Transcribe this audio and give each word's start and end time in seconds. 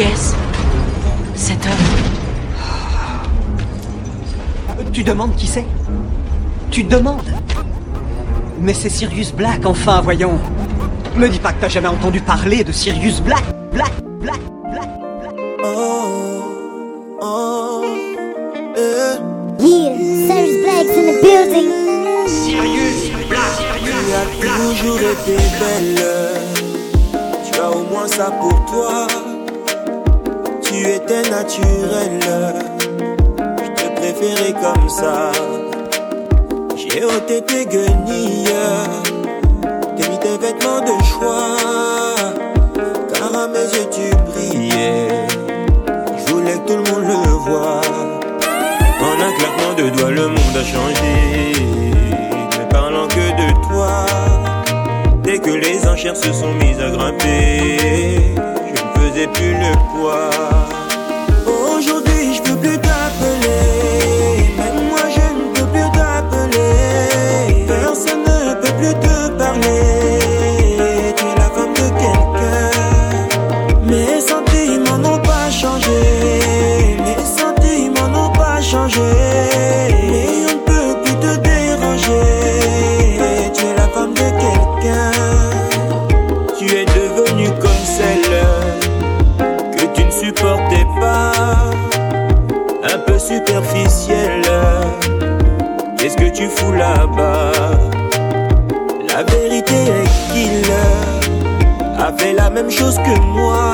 Est-ce 0.00 0.36
Cet 1.34 1.66
homme 1.66 1.72
Tu 4.92 5.02
demandes 5.02 5.34
qui 5.34 5.48
c'est? 5.48 5.64
Tu 6.70 6.84
demandes? 6.84 7.28
Mais 8.60 8.74
c'est 8.74 8.90
Sirius 8.90 9.32
Black, 9.32 9.66
enfin, 9.66 10.00
voyons. 10.00 10.38
Me 11.16 11.28
dis 11.28 11.40
pas 11.40 11.52
que 11.52 11.62
t'as 11.62 11.68
jamais 11.68 11.88
entendu 11.88 12.20
parler 12.20 12.62
de 12.62 12.70
Sirius 12.70 13.20
Black, 13.20 13.42
Black, 13.72 13.90
Black, 14.20 14.38
Black, 14.70 14.88
Black. 15.20 15.36
Oh, 15.64 16.44
oh, 17.20 17.84
eh. 18.76 19.18
Yeah, 19.60 19.96
Cyrus 20.28 20.62
Black's 20.62 20.96
in 20.96 21.06
the 21.10 21.20
building. 21.20 21.70
Sirius 22.28 23.10
Black, 23.28 23.56
Tu 24.40 24.46
as 24.46 24.58
toujours 24.58 25.00
été 25.00 25.36
belle. 25.58 26.04
Tu 27.50 27.58
as 27.58 27.68
au 27.68 27.82
moins 27.90 28.06
ça 28.06 28.30
pour 28.40 28.64
toi. 28.66 29.27
Tu 30.78 30.88
étais 30.90 31.28
naturelle. 31.28 32.20
Je 33.40 33.82
te 33.82 33.86
préférais 33.96 34.52
comme 34.52 34.88
ça. 34.88 35.32
J'ai 36.76 37.04
ôté 37.04 37.42
tes 37.42 37.66
guenilles. 37.66 38.48
T'as 39.62 40.08
mis 40.08 40.18
tes 40.18 40.38
vêtements 40.38 40.80
de 40.80 41.02
choix. 41.04 41.56
Car 43.12 43.42
à 43.42 43.48
mes 43.48 43.68
yeux 43.74 43.88
tu 43.90 44.16
brillais. 44.30 45.26
Je 46.16 46.32
voulais 46.32 46.58
que 46.58 46.68
tout 46.68 46.76
le 46.76 46.92
monde 46.92 47.06
le 47.08 47.30
voie. 47.50 47.80
En 49.00 49.20
un 49.20 49.32
claquement 49.32 49.74
de 49.76 49.90
doigts, 49.96 50.10
le 50.12 50.28
monde 50.28 50.56
a 50.56 50.64
changé. 50.64 51.54
Ne 52.56 52.70
parlant 52.70 53.08
que 53.08 53.26
de 53.42 53.66
toi. 53.66 54.06
Dès 55.24 55.38
que 55.40 55.50
les 55.50 55.88
enchères 55.88 56.16
se 56.16 56.32
sont 56.32 56.52
mises 56.54 56.80
à 56.80 56.90
grimper, 56.90 58.34
plus 59.26 59.52
le 59.52 59.72
poids. 59.90 60.87
Qu'est-ce 95.96 96.16
que 96.16 96.30
tu 96.30 96.48
fous 96.48 96.72
là-bas? 96.72 97.50
La 99.08 99.24
vérité 99.24 99.74
est 99.74 100.32
qu'il 100.32 100.70
a 101.98 102.12
fait 102.16 102.34
la 102.34 102.50
même 102.50 102.70
chose 102.70 102.98
que 102.98 103.20
moi. 103.20 103.72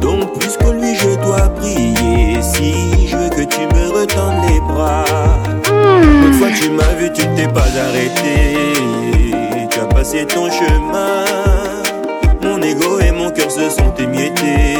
Donc 0.00 0.38
plus 0.38 0.56
que 0.56 0.70
lui, 0.70 0.94
je 0.94 1.16
dois 1.22 1.48
prier. 1.56 2.40
Si 2.40 3.08
je 3.08 3.16
veux 3.16 3.28
que 3.30 3.42
tu 3.42 3.60
me 3.60 3.90
retendes 3.90 4.44
les 4.48 4.60
bras. 4.60 5.04
Une 6.24 6.34
fois 6.34 6.48
tu 6.54 6.70
m'as 6.70 6.94
vu, 6.98 7.12
tu 7.12 7.22
t'es 7.34 7.48
pas 7.48 7.70
arrêté. 7.88 8.64
Tu 9.68 9.80
as 9.80 9.86
passé 9.86 10.26
ton 10.26 10.48
chemin. 10.50 11.24
Mon 12.40 12.62
ego 12.62 13.00
et 13.00 13.10
mon 13.10 13.30
cœur 13.30 13.50
se 13.50 13.68
sont 13.68 13.92
émiettés. 13.98 14.76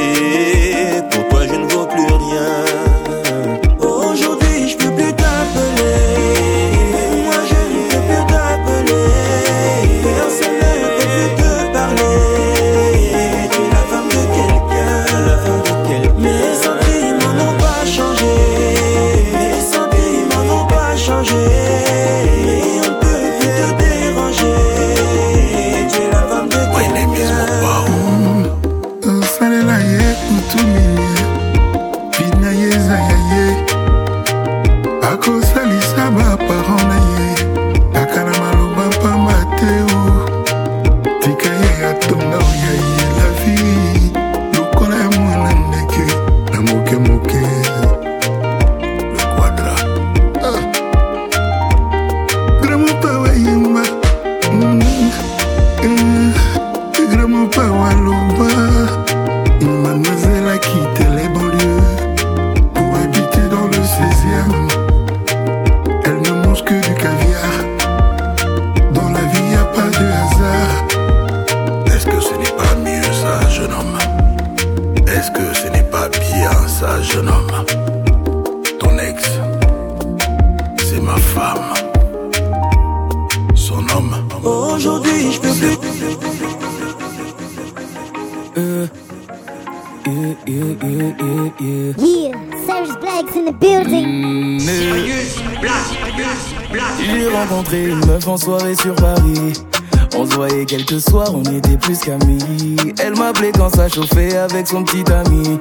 M'appelait 103.21 103.53
quand 103.53 103.69
ça 103.75 103.87
chauffait 103.87 104.35
avec 104.35 104.67
son 104.67 104.83
petit 104.83 105.05
ami. 105.13 105.61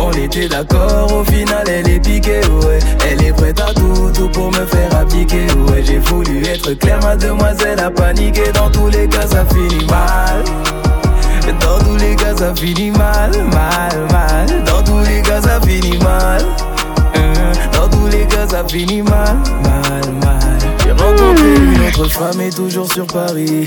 On 0.00 0.12
était 0.12 0.48
d'accord, 0.48 1.12
au 1.12 1.24
final 1.24 1.64
elle 1.68 1.88
est 1.88 2.00
piquée. 2.00 2.40
Elle 3.10 3.22
est 3.24 3.32
prête 3.32 3.60
à 3.60 3.72
tout, 3.72 4.10
tout 4.14 4.28
pour 4.28 4.50
me 4.50 4.66
faire 4.66 4.94
appliquer, 4.96 5.46
ouais. 5.68 5.82
J'ai 5.84 5.98
voulu 5.98 6.44
être 6.46 6.72
clair, 6.74 6.98
mademoiselle 7.02 7.80
a 7.80 7.90
paniqué. 7.90 8.52
Dans 8.52 8.70
tous 8.70 8.88
les 8.88 9.08
cas, 9.08 9.26
ça 9.26 9.44
finit 9.46 9.84
mal. 9.86 10.44
Dans 11.60 11.78
tous 11.84 11.96
les 11.96 12.14
cas, 12.16 12.36
ça 12.36 12.54
finit 12.54 12.90
mal, 12.90 13.30
mal, 13.52 14.06
mal. 14.12 14.64
Dans 14.64 14.82
tous 14.82 15.00
les 15.00 15.22
cas, 15.22 15.40
ça 15.40 15.60
finit 15.60 15.98
mal. 15.98 16.42
Euh, 17.16 17.52
Dans 17.72 17.88
tous 17.88 18.06
les 18.08 18.26
cas, 18.26 18.46
ça 18.48 18.64
finit 18.68 19.02
mal, 19.02 19.36
mal, 19.62 20.12
mal. 20.22 20.58
J'ai 20.84 20.92
rencontré 20.92 21.54
une 21.54 21.86
autre 21.86 22.08
femme 22.10 22.40
et 22.40 22.50
toujours 22.50 22.92
sur 22.92 23.06
Paris. 23.06 23.66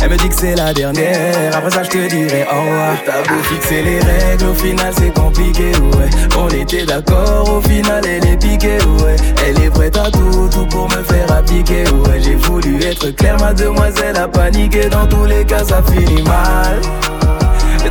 Elle 0.00 0.10
me 0.10 0.16
dit 0.16 0.28
que 0.28 0.34
c'est 0.34 0.56
la 0.56 0.74
dernière, 0.74 1.56
après 1.56 1.70
ça 1.70 1.82
je 1.84 1.90
te 1.90 2.08
dirai 2.08 2.44
au 2.52 2.60
revoir. 2.60 2.96
T'as 3.06 3.22
beau 3.22 3.40
fixer 3.44 3.82
les 3.82 4.00
règles, 4.00 4.46
au 4.46 4.54
final 4.54 4.92
c'est 4.98 5.14
compliqué, 5.14 5.70
ouais. 5.96 6.10
On 6.36 6.48
était 6.48 6.84
d'accord, 6.84 7.48
au 7.48 7.60
final 7.60 8.02
elle 8.04 8.26
est 8.26 8.36
piquée, 8.36 8.78
ouais. 9.02 9.16
Elle 9.46 9.62
est 9.62 9.70
prête 9.70 9.96
à 9.96 10.10
tout, 10.10 10.48
tout 10.50 10.66
pour 10.66 10.88
me 10.88 11.02
faire 11.04 11.30
appliquer, 11.32 11.84
ouais. 11.84 12.20
J'ai 12.20 12.34
voulu 12.34 12.82
être 12.82 13.10
clair, 13.10 13.36
ma 13.38 13.52
demoiselle 13.52 14.16
a 14.16 14.26
paniqué. 14.26 14.88
Dans 14.88 15.06
tous 15.06 15.24
les 15.24 15.44
cas, 15.44 15.64
ça 15.64 15.82
finit 15.82 16.22
mal. 16.22 16.80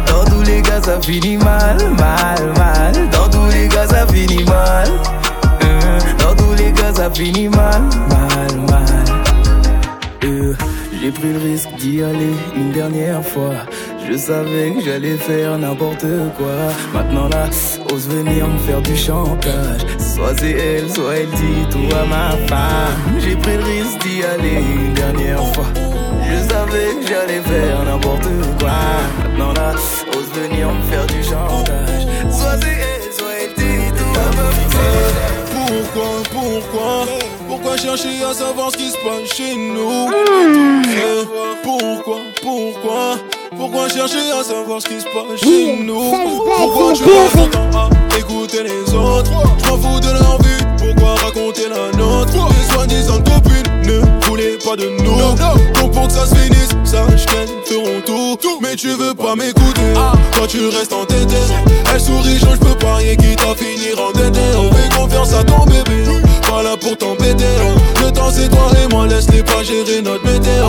Dans 0.08 0.26
tous 0.26 0.42
les 0.42 0.62
cas, 0.62 0.82
ça 0.82 1.00
finit 1.02 1.38
mal, 1.38 1.78
mal, 1.98 2.54
mal. 2.58 3.10
Dans 3.12 3.30
tous 3.30 3.48
les 3.54 3.68
cas, 3.68 3.88
ça 3.88 4.06
finit 4.08 4.44
mal. 4.44 4.88
Euh, 5.64 6.00
dans 6.20 6.36
tous 6.36 6.54
les 6.58 6.72
cas, 6.72 6.94
ça 6.94 7.10
finit 7.10 7.50
mal. 7.50 7.82
Pris 11.22 11.34
le 11.34 11.40
risque 11.40 11.70
d'y 11.78 12.02
aller 12.02 12.36
une 12.56 12.72
dernière 12.72 13.24
fois. 13.24 13.58
Je 14.10 14.18
savais 14.18 14.72
que 14.74 14.82
j'allais 14.84 15.18
faire 15.18 15.58
n'importe 15.58 16.08
quoi. 16.38 16.58
Maintenant 16.94 17.28
là, 17.30 17.46
ose 17.94 18.08
venir 18.08 18.48
me 18.48 18.58
faire 18.60 18.82
du 18.82 18.96
chantage. 18.96 19.82
Soit 20.00 20.34
c'est 20.40 20.52
elle, 20.52 20.90
soit 20.90 21.16
elle 21.18 21.30
dit 21.30 21.64
tout 21.70 21.96
à 22.02 22.06
ma 22.14 22.30
femme. 22.48 23.20
J'ai 23.20 23.36
pris 23.36 23.58
le 23.58 23.64
risque 23.64 24.00
d'y 24.04 24.24
aller 24.24 24.62
une 24.76 24.94
dernière 24.94 25.46
fois. 25.54 25.70
Je 26.30 26.38
savais 26.52 26.90
que 27.00 27.06
j'allais 27.08 27.42
faire 27.52 27.84
n'importe 27.86 28.30
quoi. 28.60 28.80
Maintenant 29.24 29.54
là, 29.54 29.74
ose 30.18 30.30
venir 30.42 30.68
me 30.74 30.82
faire 30.92 31.06
du 31.06 31.22
chantage. 31.24 32.04
Soit 32.32 32.58
c'est 32.62 32.80
elle, 32.90 33.14
soit 33.18 33.36
elle 33.44 33.54
dit 33.62 33.92
tout 33.98 34.20
à 34.26 34.30
ma 34.38 34.50
femme. 34.74 35.42
Pourquoi, 35.54 36.10
pourquoi 36.34 37.11
chercher 37.82 38.24
à 38.24 38.34
savoir 38.34 38.72
ce 38.72 38.78
qui 38.78 38.90
se 38.90 38.98
passe 38.98 39.36
chez 39.36 39.56
nous. 39.56 40.10
Eh, 40.86 41.26
Pourquoi, 41.64 42.18
pourquoi, 42.42 43.18
pourquoi 43.58 43.90
chercher 43.90 44.32
à 44.40 44.44
savoir 44.44 44.82
ce 44.82 44.88
qui 44.88 45.00
se 45.00 45.06
passe 45.06 45.40
chez 45.44 45.78
nous? 45.78 46.12
Pourquoi 46.58 46.94
tu 46.94 47.04
passes 47.04 47.34
ton 47.34 47.48
temps 47.48 47.90
à 48.14 48.18
écouter 48.18 48.64
les 48.64 48.94
autres? 48.94 49.32
Je 49.64 49.70
m'en 49.70 49.78
fous 49.78 50.00
de 50.00 50.12
leur 50.12 50.38
vie, 50.42 50.64
pourquoi 50.78 51.16
raconter 51.16 51.70
la 51.70 51.98
nôtre? 51.98 52.34
Les 52.50 52.74
soi-disant 52.74 53.18
copines 53.20 53.72
ne 53.86 54.26
voulaient 54.28 54.58
pas 54.64 54.76
de 54.76 54.90
nous. 55.04 55.18
Donc 55.80 55.92
pour 55.92 56.08
que 56.08 56.14
ça 56.14 56.26
se 56.26 56.36
finisse, 56.36 56.70
sache 56.84 57.26
qu'elles 57.26 57.50
feront 57.66 58.02
tout. 58.06 58.38
Mais 58.62 58.76
tu 58.76 58.90
veux 58.90 59.14
pas 59.14 59.36
m'écouter, 59.36 59.94
toi 60.34 60.48
tu 60.48 60.68
restes 60.68 60.94
entêté 60.94 61.36
Elle 61.94 62.00
sourit, 62.00 62.38
je 62.40 62.58
peux 62.58 62.76
parier 62.76 63.18
quitte 63.18 63.42
à 63.42 63.56
finir 63.56 64.00
endetté 64.00 64.40
On 64.58 64.72
fait 64.72 64.96
confiance 64.96 65.34
à 65.34 65.44
ton 65.44 65.66
bébé, 65.66 66.04
pas 66.52 66.64
là 66.64 66.76
pour 66.78 66.98
t'embêter 66.98 67.56
Le 68.04 68.12
temps 68.12 68.30
c'est 68.32 68.50
toi 68.50 68.68
et 68.84 68.88
moi, 68.94 69.08
laisse-les 69.08 69.44
pas 69.44 69.64
gérer 69.64 70.02
notre 70.02 70.26
météo. 70.26 70.66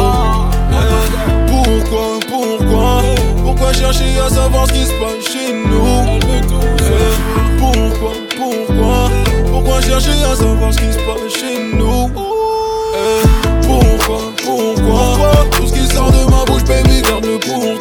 Eh, 0.71 1.51
Pourquoi, 1.51 2.07
pourquoi, 2.29 3.03
pourquoi 3.45 3.73
chercher 3.73 4.19
à 4.25 4.29
savoir 4.29 4.67
ce 4.69 4.73
qui 4.73 4.85
se 4.87 4.93
passe 5.01 5.25
chez 5.33 5.53
nous? 5.53 6.21
Eh, 6.79 7.59
Pourquoi, 7.59 8.13
pourquoi, 8.37 9.11
pourquoi 9.51 9.81
chercher 9.81 10.17
à 10.31 10.37
savoir 10.37 10.73
ce 10.73 10.79
qui 10.79 10.93
se 10.93 10.99
passe 10.99 11.33
chez 11.41 11.59
nous? 11.75 12.11
Eh, 12.95 13.23
Pourquoi, 13.67 14.21
pourquoi, 14.45 15.47
tout 15.51 15.67
ce 15.67 15.73
qui 15.73 15.87
sort 15.95 16.13
de 16.13 16.31
ma 16.31 16.45
bouche, 16.45 16.65
baby, 16.65 17.03
garde-le 17.03 17.39
pour 17.39 17.79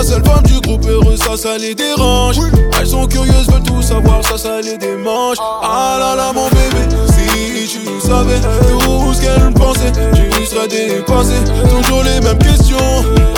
la 0.00 0.06
seule 0.06 0.24
femme 0.24 0.42
du 0.44 0.58
groupe 0.62 0.86
heureux, 0.88 1.16
ça, 1.16 1.36
ça 1.36 1.58
les 1.58 1.74
dérange. 1.74 2.36
Elles 2.80 2.86
sont 2.86 3.06
curieuses, 3.06 3.46
veulent 3.50 3.62
tout 3.62 3.82
savoir, 3.82 4.24
ça, 4.24 4.38
ça 4.38 4.60
les 4.62 4.78
démange. 4.78 5.36
Ah. 5.40 5.96
Là 6.00 6.16
là, 6.16 6.32
mon 6.32 6.48
bébé, 6.48 6.88
si 7.08 7.68
tu 7.68 8.00
savais 8.00 8.40
tout 8.40 9.12
ce 9.12 9.20
qu'elle 9.20 9.52
pensait 9.52 9.92
Tu 9.92 10.46
serais 10.46 10.68
dépassé, 10.68 11.34
toujours 11.68 12.02
les 12.02 12.20
mêmes 12.22 12.38
questions 12.38 12.78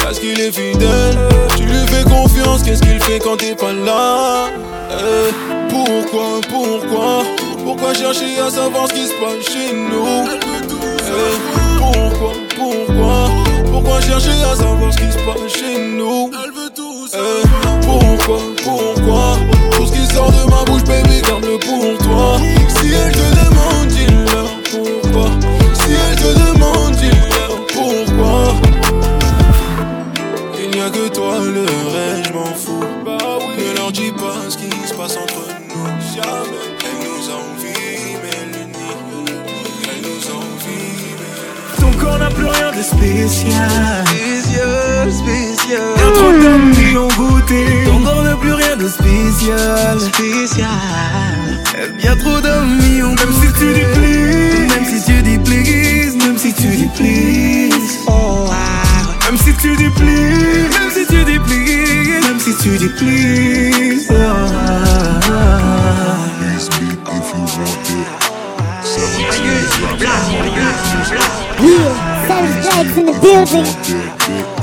Est-ce 0.08 0.20
qu'il 0.20 0.38
est 0.40 0.52
fidèle? 0.52 1.18
Tu 1.56 1.64
lui 1.64 1.84
fais 1.88 2.04
confiance, 2.04 2.62
qu'est-ce 2.62 2.82
qu'il 2.82 3.00
fait 3.00 3.18
quand 3.18 3.36
t'es 3.38 3.56
pas 3.56 3.72
là? 3.72 4.46
Eh, 4.90 5.32
Pourquoi, 5.68 6.40
pourquoi? 6.48 7.24
Pourquoi 7.64 7.92
chercher 7.94 8.38
à 8.38 8.50
savoir 8.50 8.86
ce 8.86 8.94
qui 8.94 9.06
se 9.08 9.14
passe 9.14 9.52
chez 9.52 9.72
nous? 9.74 10.28
Eh, 10.30 11.78
Pourquoi, 11.78 12.32
pourquoi? 12.56 13.30
Pourquoi 13.72 14.00
chercher 14.00 14.44
à 14.52 14.54
savoir 14.54 14.92
ce 14.92 14.98
qui 14.98 15.10
se 15.10 15.18
passe 15.18 15.52
chez 15.52 15.78
nous? 15.96 16.30
Eh, 17.14 17.42
Pourquoi, 17.82 18.38
pourquoi 18.64 19.36
Tout 19.72 19.86
ce 19.86 19.92
qui 19.92 20.06
sort 20.14 20.32
de 20.32 20.50
ma 20.50 20.64
bouche, 20.64 20.84
baby, 20.84 21.20
garde-le 21.20 21.58
pour 21.58 21.98
toi. 21.98 22.38
Si 22.68 22.90
elle 22.92 23.12
te 23.12 23.28
demande, 23.44 23.88
dis-leur 23.88 24.50
pourquoi 24.70 25.30
Si 25.74 25.90
elle 25.92 26.16
te 26.16 26.32
demande, 26.38 26.92
dis-leur 26.96 27.66
pourquoi 27.66 28.54
Il 30.58 30.70
n'y 30.70 30.80
a 30.80 30.88
que 30.88 31.08
toi, 31.08 31.34
le 31.40 31.64
reste, 31.64 32.28
je 32.28 32.32
m'en 32.32 32.54
fous. 32.54 32.84
Ne 33.04 33.76
leur 33.76 33.92
dis 33.92 34.12
pas 34.12 34.48
ce 34.48 34.56
qui 34.56 34.70
se 34.88 34.94
passe 34.94 35.16
entre 35.18 35.48
nous. 35.68 35.86
Jamais. 36.14 36.64
Elle 36.80 37.08
nous 37.08 37.28
envie, 37.30 38.16
mais 38.22 38.30
elle 38.40 38.68
nie 38.68 39.32
Elle 39.84 40.00
nous 40.00 40.30
envie, 40.30 41.12
mais 41.18 41.78
Ton 41.78 41.92
corps 41.98 42.18
n'a 42.18 42.30
plus 42.30 42.46
rien 42.46 42.70
de 42.72 42.82
spécial. 42.82 44.04
Spécial, 44.06 45.12
spécial 45.12 45.51
Y'a 45.72 45.78
trop 46.12 46.32
d'hommes 46.32 46.70
qui 46.72 46.96
ont 46.98 47.08
goûté. 47.08 47.64
Ton 47.86 48.00
corps 48.00 48.22
n'a 48.22 48.36
plus 48.36 48.52
rien 48.52 48.76
de 48.76 48.86
spécial. 48.88 49.98
Spécial. 49.98 50.68
Bien 51.96 52.14
trop 52.16 52.40
d'hommes 52.40 52.78
qui 52.78 53.02
ont 53.02 53.14
Même 53.14 53.32
si 53.40 53.50
tu 53.58 53.72
dis 53.72 53.86
please. 53.94 54.68
Même 54.68 54.84
si 54.84 55.02
tu 55.02 55.22
dis 55.22 55.38
please. 55.38 56.16
Même 56.16 56.36
si 56.36 56.52
tu 56.52 56.68
dis 56.76 56.90
please. 56.94 57.98
Oh, 58.06 58.10
wow. 58.10 58.52
Même 59.24 59.38
si 59.38 59.54
tu 59.54 59.74
dis 59.76 59.88
please. 59.88 60.68
Même 60.78 60.90
si 60.92 61.06
tu 61.06 61.24
dis 61.24 61.38
please. 61.38 62.20
Même 62.20 62.38
si 62.38 62.54
tu 62.62 62.76
dis 62.76 62.88
please. 62.98 64.08
Oh, 64.10 64.14
wow. 64.14 64.92
Yeah, 71.64 72.26
Savage 72.26 72.62
Black's 72.62 72.98
in 72.98 73.06
the 73.06 73.12
building. 73.22 74.61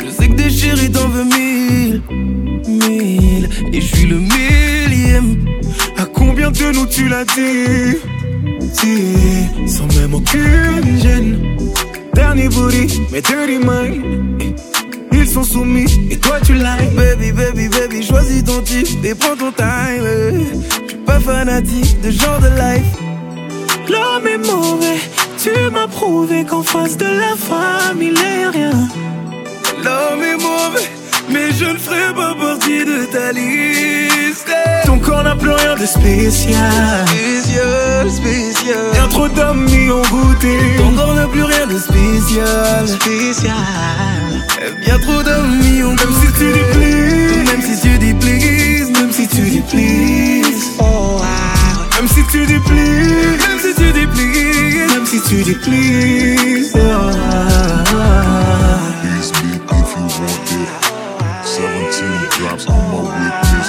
Je 0.00 0.10
sais 0.10 0.28
que 0.28 0.34
des 0.34 0.50
chéris 0.50 0.90
t'en 0.90 1.08
veux 1.08 1.24
mille, 1.24 2.02
mille. 2.68 3.48
Et 3.72 3.80
je 3.80 3.86
suis 3.86 4.06
le 4.06 4.16
millième. 4.16 5.36
À 5.96 6.04
combien 6.04 6.50
de 6.50 6.72
nous 6.72 6.86
tu 6.86 7.08
l'as 7.08 7.24
dit? 7.24 7.98
Sans 9.66 9.86
même 9.98 10.14
aucune 10.14 11.00
gêne. 11.00 11.58
Dernier 12.14 12.48
booty, 12.48 13.00
mais 13.10 13.22
dirty 13.22 13.58
mind. 13.58 14.52
Ils 15.12 15.28
sont 15.28 15.44
soumis 15.44 15.86
et 16.10 16.18
toi 16.18 16.38
tu 16.44 16.54
like 16.54 16.94
Baby, 16.94 17.32
baby, 17.32 17.68
baby, 17.68 18.02
choisis 18.02 18.44
ton 18.44 18.60
type 18.60 18.86
Et 19.04 19.14
prends 19.14 19.36
ton 19.36 19.52
time. 19.52 20.04
Je 20.82 20.88
suis 20.88 20.98
pas 20.98 21.18
fanatique 21.18 22.00
de 22.02 22.10
genre 22.10 22.40
de 22.40 22.48
life. 22.48 22.84
L'homme 23.88 24.26
est 24.26 24.38
mauvais, 24.38 24.98
tu 25.44 25.70
m'as 25.70 25.86
prouvé 25.86 26.44
qu'en 26.44 26.62
face 26.62 26.96
de 26.96 27.04
la 27.04 27.36
femme 27.36 28.00
il 28.00 28.14
est 28.14 28.48
rien. 28.48 28.88
L'homme 29.84 30.22
est 30.22 30.40
mauvais, 30.48 30.88
mais 31.28 31.52
je 31.52 31.66
ne 31.66 31.76
ferai 31.76 32.14
pas 32.14 32.34
partie 32.34 32.84
de 32.84 33.04
ta 33.12 33.30
liste. 33.32 34.50
Ton 34.86 34.98
corps 34.98 35.22
n'a 35.22 35.36
plus 35.36 35.50
rien 35.50 35.74
de 35.74 35.84
spécial. 35.84 37.04
Spécial, 37.08 38.10
spécial. 38.10 38.86
Bien 38.92 39.08
trop 39.08 39.28
d'hommes 39.28 39.68
y 39.68 39.90
ont 39.90 40.02
goûté. 40.14 40.56
Ton 40.78 40.92
corps 40.92 41.14
n'a 41.14 41.26
plus 41.26 41.42
rien 41.42 41.66
de 41.66 41.78
spécial. 41.78 42.88
Spécial. 42.88 43.54
Bien 44.82 44.98
trop 44.98 45.22
d'hommes 45.22 45.60
y 45.62 45.82
ont 45.82 45.94
Même 45.94 46.14
si 46.22 46.32
tu 46.38 46.52
dis 46.56 46.66
please. 46.72 47.44
Même 47.50 47.62
si 47.62 47.80
tu 47.82 47.98
dis 47.98 48.14
please. 48.14 48.90
Même 48.98 49.12
si 49.12 49.28
tu 49.28 49.42
dis 49.42 49.64
please. 49.70 50.70
Oh, 50.78 51.18
wow. 51.18 51.24
Même 51.96 52.08
si 52.08 52.22
tu 52.32 52.46
dis 52.46 52.60
please. 52.60 53.38
Même 53.46 53.60
si 53.60 53.74
tu. 53.74 53.84
Même 53.84 54.73
si 55.14 55.20
tu 55.28 55.42
dis 55.42 55.54
please. 55.54 56.72
Oh, 56.74 56.78
you 56.78 57.98
want 60.20 60.50
it. 60.50 60.68
17 61.44 62.28
drops 62.38 62.66
on 62.66 62.80
my 62.90 63.00
witness. 63.14 63.68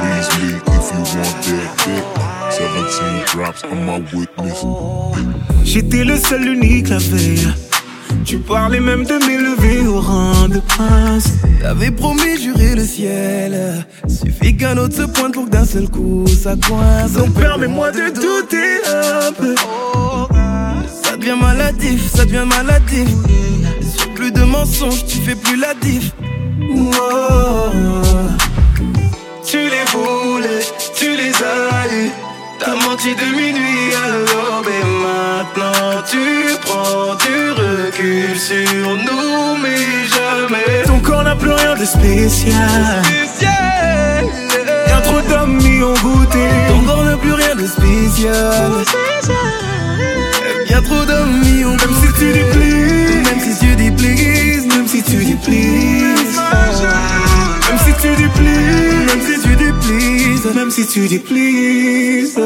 Please 0.00 0.28
me 0.38 0.48
if 0.56 0.86
you 0.92 1.00
want 1.16 1.36
that. 1.46 2.04
17 2.50 3.24
drops 3.26 3.62
on 3.64 3.78
my 3.84 3.98
witness. 4.14 4.60
J'étais 5.64 6.04
le 6.04 6.16
seul, 6.16 6.46
unique 6.48 6.88
la 6.88 6.98
veille. 6.98 7.65
Tu 8.26 8.38
parlais 8.38 8.80
même 8.80 9.04
de 9.04 9.14
m'élever 9.24 9.86
au 9.86 10.00
rang 10.00 10.48
de 10.48 10.58
prince. 10.58 11.28
T'avais 11.62 11.92
promis, 11.92 12.36
juré 12.42 12.74
le 12.74 12.84
ciel. 12.84 13.86
Suffit 14.08 14.56
qu'un 14.56 14.76
autre 14.78 14.96
se 14.96 15.02
pointe 15.02 15.32
pour 15.32 15.44
que 15.44 15.50
d'un 15.50 15.64
seul 15.64 15.88
coup 15.88 16.26
ça 16.26 16.56
coince. 16.56 17.12
Donc 17.12 17.34
permets-moi 17.34 17.92
de 17.92 18.10
douter 18.10 18.80
un 18.88 19.32
peu. 19.32 19.54
Ça 21.04 21.16
devient 21.16 21.36
maladif, 21.40 22.12
ça 22.12 22.24
devient 22.24 22.46
maladif. 22.48 23.08
Sur 23.96 24.12
plus 24.14 24.32
de 24.32 24.42
mensonges, 24.42 25.06
tu 25.06 25.18
fais 25.18 25.36
plus 25.36 25.56
la 25.56 25.72
diff. 25.74 26.12
Tu 29.46 29.58
les 29.58 29.84
voulais, 29.92 30.66
tu 30.96 31.16
les 31.16 31.30
as. 31.30 31.75
T'as 32.58 32.74
menti 32.74 33.14
de 33.14 33.36
minuit 33.36 33.94
à 33.94 34.08
l'aube 34.08 34.68
et 34.68 34.84
maintenant 35.04 36.02
tu 36.10 36.56
prends 36.62 37.14
du 37.14 37.50
recul 37.50 38.38
sur 38.38 38.96
nous, 39.06 39.56
mais 39.62 40.06
jamais. 40.14 40.82
Ton 40.86 40.98
corps 41.00 41.22
n'a 41.24 41.36
plus 41.36 41.52
rien 41.52 41.74
de 41.74 41.84
spécial. 41.84 43.02
Y'a 44.88 45.00
trop 45.02 45.20
d'hommes 45.28 45.58
qui 45.58 45.82
ont 45.82 45.94
goûté. 45.94 46.48
Ton 46.68 46.80
corps 46.86 47.04
n'a 47.04 47.16
plus 47.16 47.32
rien 47.32 47.54
de 47.54 47.66
spécial. 47.66 48.72
Y'a 50.70 50.80
trop 50.82 51.04
d'hommes 51.04 51.40
qui 51.42 51.64
ont 51.64 51.76
Même 51.76 51.94
si 52.02 52.12
tu 52.18 52.32
dis 52.32 52.44
please, 52.52 53.22
même 53.24 53.40
si 53.40 53.58
tu 53.58 53.76
dis 53.76 53.90
please, 53.90 54.66
même 54.66 54.88
si 54.88 55.02
tu 55.02 55.16
dis 55.16 55.34
please. 55.34 56.02
Même 56.02 56.72
si 56.72 57.25
tu 58.14 58.36
même 59.06 59.20
si 59.20 59.40
tu 59.40 59.56
please, 59.80 60.54
même 60.54 60.70
si 60.70 60.86
tu 60.86 61.08
dis 61.08 61.18
please. 61.18 62.38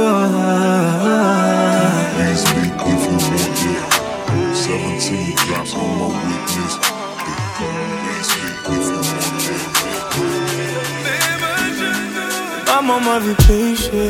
Maman 12.67 13.01
m'a 13.01 13.19
vu 13.19 13.35
pécher. 13.35 14.09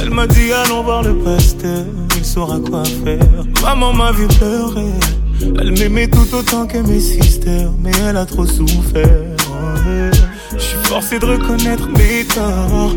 Elle 0.00 0.10
m'a 0.10 0.26
dit 0.26 0.52
allons 0.52 0.82
voir 0.82 1.02
le 1.02 1.14
pasteur, 1.16 1.84
il 2.16 2.24
saura 2.24 2.58
quoi 2.60 2.84
faire. 2.84 3.18
Maman 3.62 3.92
m'a 3.92 4.12
vu 4.12 4.26
pleurer. 4.28 4.92
Elle 5.58 5.72
m'aimait 5.72 6.08
tout 6.08 6.34
autant 6.34 6.66
que 6.66 6.78
mes 6.78 7.00
sisters, 7.00 7.70
mais 7.82 7.92
elle 8.08 8.16
a 8.16 8.26
trop 8.26 8.46
souffert. 8.46 9.37
Je 10.52 10.58
suis 10.58 10.78
forcé 10.84 11.18
de 11.18 11.26
reconnaître 11.26 11.88
mes 11.88 12.24
torts. 12.24 12.94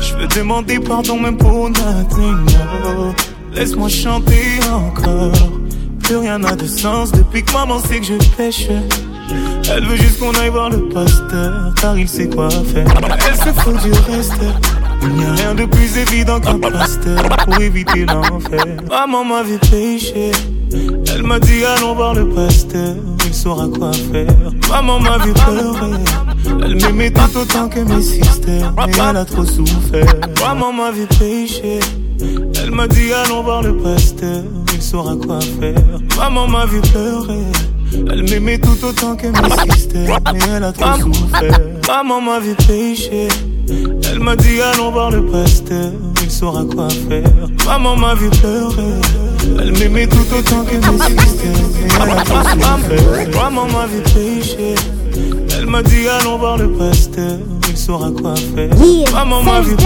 Je 0.00 0.14
veux 0.14 0.26
demander 0.28 0.78
pardon 0.78 1.18
même 1.18 1.36
pour 1.36 1.68
nothing. 1.70 2.44
no. 2.44 3.14
Laisse-moi 3.54 3.88
chanter 3.88 4.60
encore. 4.72 5.32
Plus 6.02 6.16
rien 6.16 6.38
n'a 6.38 6.56
de 6.56 6.66
sens 6.66 7.12
depuis 7.12 7.42
que 7.42 7.52
maman 7.52 7.78
sait 7.78 8.00
que 8.00 8.06
je 8.06 8.14
pêche. 8.36 8.68
Elle 9.70 9.86
veut 9.86 9.96
juste 9.96 10.18
qu'on 10.18 10.32
aille 10.32 10.50
voir 10.50 10.70
le 10.70 10.88
pasteur, 10.88 11.72
car 11.80 11.98
il 11.98 12.08
sait 12.08 12.28
quoi 12.28 12.50
faire. 12.50 12.86
Elle 13.26 13.36
se 13.36 13.60
fout 13.60 13.74
du 13.82 13.90
reste. 13.90 14.34
Il 15.02 15.08
n'y 15.10 15.24
a 15.24 15.32
rien 15.32 15.54
de 15.54 15.64
plus 15.64 15.98
évident 15.98 16.40
qu'un 16.40 16.58
pasteur 16.58 17.22
pour 17.44 17.60
éviter 17.60 18.04
l'enfer. 18.06 18.64
Maman 18.88 19.24
m'a 19.24 19.42
vu 19.42 19.58
pécher. 19.58 20.32
Elle 21.14 21.22
m'a 21.22 21.38
dit 21.38 21.64
allons 21.64 21.94
voir 21.94 22.14
le 22.14 22.28
pasteur, 22.28 22.94
saura 23.34 23.68
quoi 23.68 23.92
faire. 23.92 24.26
Maman 24.70 25.00
m'a 25.00 25.18
vu 25.18 25.32
pleurer. 25.32 26.00
Elle 26.62 26.76
m'aimait 26.76 27.10
tout 27.10 27.38
autant 27.38 27.68
que 27.68 27.80
mes 27.80 28.02
sisters, 28.02 28.72
mais 28.76 28.92
elle 28.92 29.16
a 29.16 29.24
trop 29.24 29.44
souffert. 29.44 30.14
Maman 30.40 30.72
m'a 30.72 30.90
vu 30.90 31.06
pécher. 31.06 31.80
Elle 32.20 32.70
m'a 32.70 32.86
dit 32.86 33.12
allons 33.12 33.42
voir 33.42 33.62
le 33.62 33.76
pasteur, 33.76 34.42
il 34.72 34.82
saura 34.82 35.16
quoi 35.16 35.40
faire. 35.60 35.74
Maman 36.16 36.48
m'a 36.48 36.66
vu 36.66 36.80
pleurer. 36.80 37.44
Elle 38.10 38.22
m'aimait 38.28 38.58
tout 38.58 38.84
autant 38.84 39.16
que 39.16 39.26
mes 39.26 39.72
sisters, 39.72 40.18
mais 40.32 40.38
elle 40.56 40.64
a 40.64 40.72
trop 40.72 41.00
souffert. 41.00 41.60
Maman 41.88 42.20
m'a 42.20 42.38
vu 42.40 42.54
pécher. 42.54 43.28
Elle 44.10 44.20
m'a 44.20 44.36
dit 44.36 44.60
allons 44.60 44.90
voir 44.90 45.10
le 45.10 45.24
pasteur, 45.26 45.92
il 46.22 46.30
saura 46.30 46.64
quoi 46.64 46.88
faire. 46.88 47.48
Maman 47.66 47.96
m'a 47.96 48.14
vu 48.14 48.30
pleurer. 48.30 49.00
Elle 49.60 49.72
m'aimait 49.78 50.06
tout 50.06 50.26
autant 50.36 50.64
que 50.64 50.76
mes 50.76 51.04
sisters, 51.04 51.50
mais 51.80 51.88
elle 52.02 52.10
a 52.10 52.22
trop 52.24 52.42
souffert. 52.48 53.42
Maman 53.42 53.66
m'a 53.66 53.86
vu 53.86 54.00
pécher. 54.02 54.74
Elle 55.56 55.66
m'a 55.66 55.82
dit 55.82 56.08
allons 56.20 56.38
voir 56.38 56.58
le 56.58 56.70
pasteur, 56.72 57.38
il 57.70 57.76
saura 57.76 58.10
quoi 58.10 58.34
faire. 58.34 58.70
Yeah, 58.84 59.10
Maman 59.12 59.42
m'a 59.42 59.60
vu. 59.60 59.76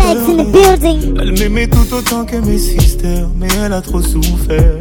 Elle 1.21 1.33
m'aimait 1.39 1.69
tout 1.69 1.95
autant 1.95 2.25
que 2.25 2.37
mes 2.37 2.59
sisters, 2.59 3.29
mais 3.37 3.49
elle 3.65 3.73
a 3.73 3.81
trop 3.81 4.03
souffert. 4.03 4.75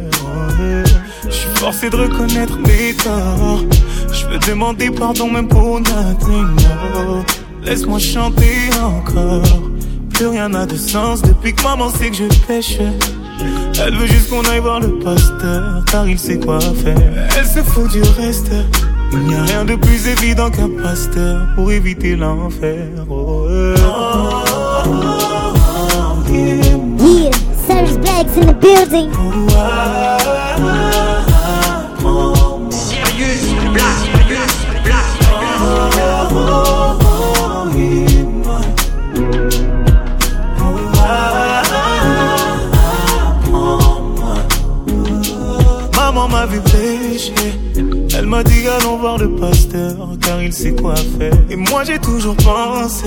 Je 1.24 1.30
suis 1.30 1.48
forcé 1.56 1.90
de 1.90 1.96
reconnaître 1.96 2.58
mes 2.58 2.94
torts. 2.94 3.60
Je 4.12 4.26
veux 4.26 4.38
demander 4.38 4.90
pardon 4.90 5.30
même 5.30 5.48
pour 5.48 5.80
nothing. 5.80 6.46
no. 6.56 7.24
Laisse-moi 7.64 7.98
chanter 7.98 8.70
encore. 8.82 9.42
Plus 10.14 10.26
rien 10.28 10.48
n'a 10.48 10.66
de 10.66 10.76
sens 10.76 11.22
depuis 11.22 11.54
que 11.54 11.62
maman 11.62 11.90
sait 11.90 12.10
que 12.10 12.16
je 12.16 12.24
pêche. 12.46 12.78
Elle 13.84 13.94
veut 13.94 14.06
juste 14.06 14.30
qu'on 14.30 14.42
aille 14.42 14.60
voir 14.60 14.80
le 14.80 14.98
pasteur, 14.98 15.82
car 15.90 16.08
il 16.08 16.18
sait 16.18 16.38
quoi 16.38 16.60
faire. 16.60 16.96
Elle 17.38 17.46
se 17.46 17.60
fout 17.60 17.90
du 17.90 18.02
reste. 18.02 18.50
Il 19.12 19.20
n'y 19.20 19.34
a 19.34 19.42
rien 19.42 19.64
de 19.64 19.74
plus 19.76 20.06
évident 20.08 20.50
qu'un 20.50 20.68
pasteur 20.82 21.46
pour 21.54 21.70
éviter 21.72 22.16
l'enfer. 22.16 22.88
Oh, 23.08 23.46
euh. 23.48 23.74
Yeah, 26.30 27.30
Savage 27.66 27.98
Drags 28.00 28.36
in 28.36 28.46
the 28.46 28.54
building. 28.60 29.10
Le 49.18 49.28
pasteur 49.36 49.96
car 50.20 50.42
il 50.42 50.52
sait 50.52 50.72
quoi 50.72 50.94
faire. 50.96 51.32
Et 51.50 51.56
moi 51.56 51.84
j'ai 51.84 51.98
toujours 51.98 52.36
pensé 52.36 53.06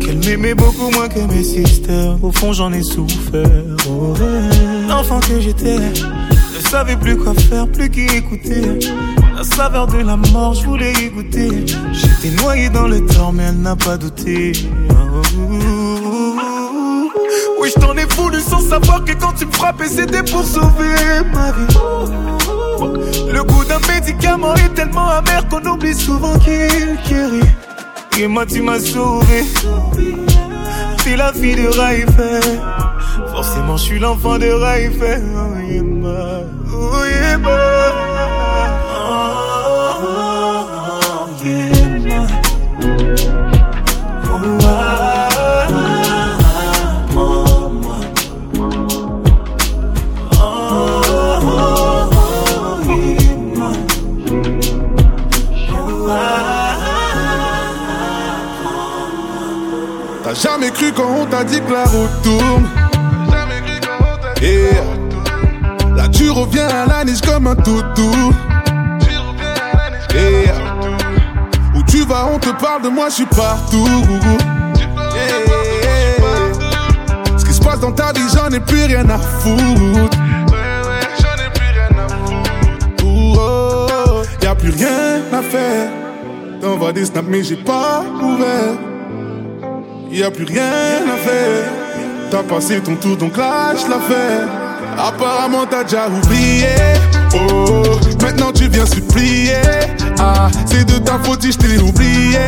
qu'elle 0.00 0.18
m'aimait 0.18 0.54
beaucoup 0.54 0.90
moins 0.92 1.08
que 1.08 1.20
mes 1.20 1.42
sisters. 1.42 2.16
Au 2.22 2.32
fond 2.32 2.52
j'en 2.52 2.72
ai 2.72 2.82
souffert. 2.82 3.44
Oh. 3.88 4.14
L'enfant 4.88 5.20
que 5.20 5.40
j'étais 5.40 5.78
ne 5.78 6.68
savais 6.70 6.96
plus 6.96 7.16
quoi 7.16 7.34
faire, 7.34 7.66
plus 7.68 7.90
qui 7.90 8.02
écouter. 8.02 8.78
La 9.36 9.44
saveur 9.44 9.86
de 9.86 9.98
la 9.98 10.16
mort, 10.16 10.54
je 10.54 10.64
voulais 10.64 10.92
y 10.92 11.10
goûter. 11.10 11.50
J'étais 11.92 12.42
noyé 12.42 12.68
dans 12.70 12.88
le 12.88 13.06
tort, 13.06 13.32
mais 13.32 13.44
elle 13.44 13.60
n'a 13.60 13.76
pas 13.76 13.96
douté. 13.96 14.52
Oh. 14.90 14.94
Oui, 17.60 17.70
je 17.74 17.80
t'en 17.80 17.94
ai 17.94 18.04
voulu 18.16 18.40
sans 18.40 18.60
savoir 18.60 19.04
que 19.04 19.12
quand 19.12 19.32
tu 19.32 19.46
me 19.46 19.52
frappais, 19.52 19.88
c'était 19.88 20.22
pour 20.22 20.44
sauver 20.44 21.22
ma 21.32 21.52
vie. 21.52 22.57
Le 22.80 23.42
goût 23.42 23.64
d'un 23.64 23.80
médicament 23.92 24.54
est 24.54 24.74
tellement 24.74 25.08
amer 25.08 25.48
qu'on 25.48 25.64
oublie 25.64 25.94
souvent 25.94 26.38
qu'il 26.38 26.98
guérit. 27.08 27.40
Et 28.18 28.26
moi, 28.26 28.46
tu 28.46 28.62
m'as 28.62 28.80
sauvé. 28.80 29.44
T'es 31.04 31.16
la 31.16 31.32
fille 31.32 31.56
de 31.56 31.68
Raïfé. 31.68 32.40
Forcément, 33.32 33.76
je 33.76 33.82
suis 33.82 33.98
l'enfant 33.98 34.38
de 34.38 34.50
Raïfé. 34.50 35.16
Oh, 35.34 35.58
yeah. 35.70 37.38
Oh, 37.44 37.97
Jamais 60.40 60.70
cru 60.70 60.92
quand 60.92 61.10
on 61.20 61.26
t'a 61.26 61.42
dit 61.42 61.60
que 61.60 61.72
la 61.72 61.84
route 61.84 62.22
tourne. 62.22 62.68
Et 64.40 64.70
là 65.96 66.08
tu 66.08 66.30
reviens 66.30 66.68
à 66.68 66.86
la 66.86 67.04
niche 67.04 67.20
comme 67.20 67.48
un 67.48 67.56
toutou. 67.56 68.32
Et 70.14 70.44
où 71.76 71.82
tu 71.82 72.04
vas, 72.04 72.26
on 72.32 72.38
te 72.38 72.50
parle 72.50 72.82
de 72.82 72.88
moi, 72.88 73.08
je 73.08 73.14
suis 73.14 73.26
partout. 73.26 73.88
Ce 77.36 77.44
qui 77.44 77.52
se 77.52 77.60
passe 77.60 77.80
dans 77.80 77.92
ta 77.92 78.12
vie, 78.12 78.20
j'en 78.32 78.48
ai 78.50 78.60
plus 78.60 78.84
rien 78.84 79.08
à 79.10 79.18
foutre. 79.18 80.18
Ouh, 83.04 83.36
oh, 83.36 84.22
y 84.40 84.46
a 84.46 84.54
plus 84.54 84.70
rien 84.70 85.20
à 85.32 85.42
faire. 85.42 85.90
T'envoies 86.60 86.92
des 86.92 87.06
snaps, 87.06 87.28
mais 87.28 87.42
j'ai 87.42 87.56
pas 87.56 88.02
ouvert. 88.22 88.87
Y 90.10 90.22
a 90.22 90.30
plus 90.30 90.44
rien 90.44 91.04
à 91.06 91.16
faire. 91.18 91.70
T'as 92.30 92.42
passé 92.42 92.80
ton 92.80 92.96
tour, 92.96 93.16
donc 93.16 93.36
lâche 93.36 93.86
l'affaire. 93.88 94.48
Apparemment, 94.96 95.66
t'as 95.70 95.84
déjà 95.84 96.08
oublié. 96.08 96.66
Oh, 97.34 97.82
maintenant 98.22 98.50
tu 98.52 98.68
viens 98.68 98.86
supplier. 98.86 99.60
Ah, 100.18 100.48
c'est 100.66 100.84
de 100.86 100.98
ta 100.98 101.18
faute 101.18 101.42
si 101.42 101.52
je 101.52 101.58
t'ai 101.58 101.78
oublié. 101.78 102.38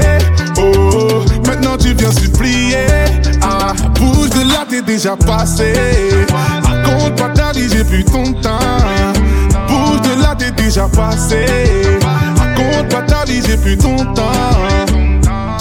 Oh, 0.56 1.22
maintenant 1.46 1.76
tu 1.76 1.92
viens 1.92 2.10
supplier. 2.10 2.86
Ah, 3.42 3.72
bouge 3.94 4.30
de 4.30 4.48
là, 4.48 4.64
t'es 4.68 4.82
déjà 4.82 5.16
passé. 5.16 5.72
Raconte 6.62 7.16
pas 7.16 7.28
ta 7.28 7.52
vie, 7.52 7.68
j'ai 7.70 7.84
plus 7.84 8.04
ton 8.04 8.32
temps. 8.32 8.58
Bouge 9.68 10.00
de 10.02 10.22
là, 10.22 10.34
t'es 10.36 10.50
déjà 10.50 10.88
passé. 10.88 11.44
Raconte 12.38 12.88
pas 12.88 13.02
ta 13.02 13.24
vie, 13.26 13.42
j'ai 13.46 13.58
plus 13.58 13.76
ton 13.76 13.96
temps. 14.14 14.32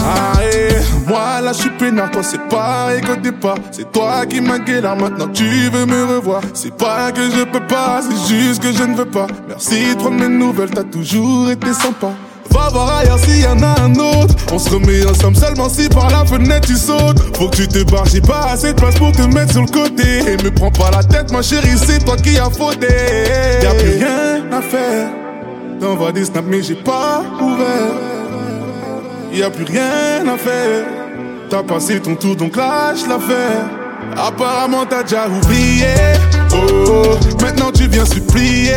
Ah, 0.02 0.40
eh, 0.42 0.76
moi 1.10 1.42
là 1.42 1.52
je 1.54 1.62
suis 1.62 1.70
peinard, 1.72 2.12
toi 2.12 2.22
c'est 2.24 2.42
pareil 2.48 3.02
qu'au 3.02 3.16
départ. 3.16 3.58
C'est 3.72 3.92
toi 3.92 4.26
qui 4.28 4.40
m'as 4.40 4.60
là, 4.60 4.96
maintenant 4.96 5.28
tu 5.28 5.70
veux 5.70 5.86
me 5.86 6.06
revoir. 6.06 6.42
C'est 6.54 6.76
pas 6.76 7.12
que 7.12 7.22
je 7.22 7.44
peux 7.44 7.66
pas, 7.68 8.02
c'est 8.02 8.36
juste 8.36 8.62
que 8.62 8.72
je 8.72 8.84
ne 8.84 8.96
veux 8.96 9.06
pas. 9.06 9.28
Merci, 9.48 9.96
trop 9.98 10.10
de 10.10 10.16
mes 10.16 10.30
nouvelles, 10.30 10.70
t'as 10.70 10.84
toujours 10.84 11.50
été 11.50 11.74
sympa. 11.74 12.12
Va 12.52 12.70
voir 12.70 12.98
ailleurs 12.98 13.20
s'il 13.20 13.42
y 13.42 13.48
en 13.48 13.62
a 13.62 13.82
un 13.82 13.94
autre. 13.94 14.36
On 14.52 14.60
se 14.60 14.70
remet 14.70 15.06
ensemble 15.06 15.38
seulement 15.38 15.70
si 15.70 15.88
par 15.90 16.10
la 16.10 16.26
fenêtre 16.26 16.68
tu 16.68 16.76
sautes. 16.76 17.20
Faut 17.38 17.50
que 17.50 17.58
tu 17.58 17.68
te 17.68 17.84
barres, 17.92 18.06
j'ai 18.06 18.22
pas 18.22 18.52
assez 18.54 18.74
de 18.74 18.80
place 18.80 18.96
pour 18.96 19.12
te 19.12 19.22
mettre 19.22 19.52
sur 19.52 19.62
le 19.62 19.68
côté. 19.68 20.32
Et 20.32 20.44
me 20.44 20.52
prends 20.52 20.72
pas 20.72 20.92
la 20.92 21.04
tête, 21.04 21.32
ma 21.32 21.42
chérie, 21.42 21.78
c'est 21.78 22.04
toi 22.04 22.16
qui 22.18 22.38
as 22.38 22.50
fauté. 22.50 22.88
Y'a 23.62 23.74
plus 23.74 23.98
rien 23.98 24.52
à 24.52 24.62
faire. 24.62 25.10
T'envoies 25.80 26.12
des 26.12 26.26
snaps, 26.26 26.48
mais 26.50 26.62
j'ai 26.62 26.76
pas 26.76 27.24
ouvert. 27.40 27.96
Y 29.32 29.44
a 29.44 29.50
plus 29.50 29.66
rien 29.66 30.28
à 30.28 30.38
faire. 30.38 30.99
T'as 31.50 31.64
passé 31.64 32.00
ton 32.00 32.14
tour, 32.14 32.36
donc 32.36 32.56
lâche 32.56 33.08
l'affaire. 33.08 33.66
Apparemment 34.16 34.86
t'as 34.88 35.02
déjà 35.02 35.28
oublié. 35.28 35.88
Oh, 36.54 37.18
maintenant 37.42 37.72
tu 37.72 37.88
viens 37.88 38.06
supplier. 38.06 38.76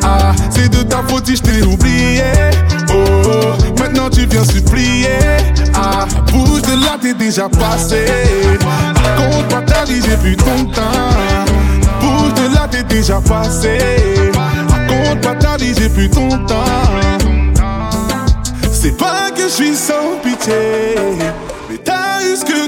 Ah, 0.00 0.32
c'est 0.50 0.68
de 0.68 0.82
ta 0.84 1.02
faute 1.08 1.26
si 1.26 1.34
je 1.34 1.42
t'ai 1.42 1.62
oublié. 1.64 2.22
Oh, 2.90 3.80
maintenant 3.80 4.08
tu 4.10 4.26
viens 4.26 4.44
supplier. 4.44 5.08
Ah, 5.74 6.06
bouge 6.30 6.62
de 6.62 6.84
là, 6.84 6.96
t'es 7.02 7.14
déjà 7.14 7.48
passé. 7.48 8.04
Raconte 8.94 9.48
pas 9.48 9.62
ta 9.62 9.84
vie, 9.84 10.00
j'ai 10.00 10.16
plus 10.16 10.36
ton 10.36 10.66
temps. 10.66 10.82
Bouge 12.00 12.34
de 12.34 12.54
là, 12.54 12.68
t'es 12.70 12.84
déjà 12.84 13.20
passé. 13.20 13.76
Raconte 14.68 15.20
pas 15.20 15.34
ta 15.34 15.56
vie, 15.56 15.74
j'ai 15.76 15.88
plus 15.88 16.08
ton 16.08 16.28
temps. 16.46 16.64
C'est 18.72 18.96
pas 18.96 19.30
que 19.34 19.42
je 19.44 19.48
suis 19.48 19.74
sans 19.74 20.20
pitié, 20.22 20.52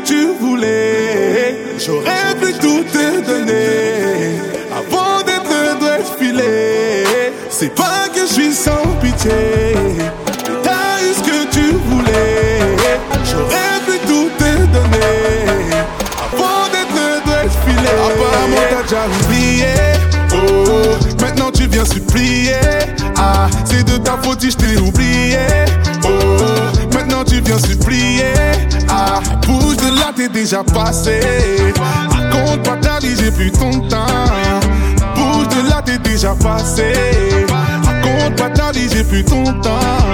tu 0.07 0.29
voulais. 0.41 1.57
J'aurais 1.79 2.35
pu 2.41 2.53
tout 2.55 2.85
te 2.93 3.21
donner 3.27 4.39
avant 4.71 5.23
d'être 5.27 5.79
droit 5.79 6.03
filé. 6.19 7.05
C'est 7.51 7.75
pas 7.75 8.09
que 8.15 8.21
je 8.21 8.33
suis 8.33 8.53
sans 8.53 8.87
pitié, 9.03 9.75
t'as 10.63 11.01
eu 11.03 11.13
ce 11.15 11.23
que 11.23 11.51
tu 11.51 11.73
voulais. 11.89 12.61
J'aurais 13.25 13.79
pu 13.87 13.99
tout 14.07 14.29
te 14.39 14.51
donner 14.75 15.51
avant 16.27 16.69
d'être 16.73 17.25
droit 17.25 17.49
filé. 17.65 17.93
Apparemment 18.07 18.65
t'as 18.71 18.83
déjà 18.83 19.05
oublié. 19.25 19.75
Oh, 20.33 20.97
maintenant 21.21 21.51
tu 21.51 21.67
viens 21.67 21.85
supplier. 21.85 22.55
Ah, 23.17 23.49
c'est 23.65 23.85
de 23.85 23.97
ta 23.99 24.19
faute 24.23 24.41
si 24.41 24.51
je 24.51 24.57
t'ai 24.57 24.77
oublié. 24.79 25.39
Oh, 26.05 26.16
déjà 30.47 30.63
passé. 30.63 31.19
Raconte 32.09 32.63
pas 32.63 32.77
ta 32.77 32.99
vie, 33.01 33.17
j'ai 33.17 33.33
plus 33.33 33.51
ton 33.51 33.81
temps. 33.89 34.07
Bouge 35.17 35.49
de 35.49 35.69
là, 35.69 35.83
t'es 35.85 35.99
déjà 35.99 36.37
passé. 36.37 36.93
Raconte 37.85 38.37
pas 38.37 38.51
ta 38.51 38.71
vie, 38.71 38.89
j'ai 38.89 39.03
plus 39.03 39.25
ton 39.25 39.43
temps. 39.61 40.07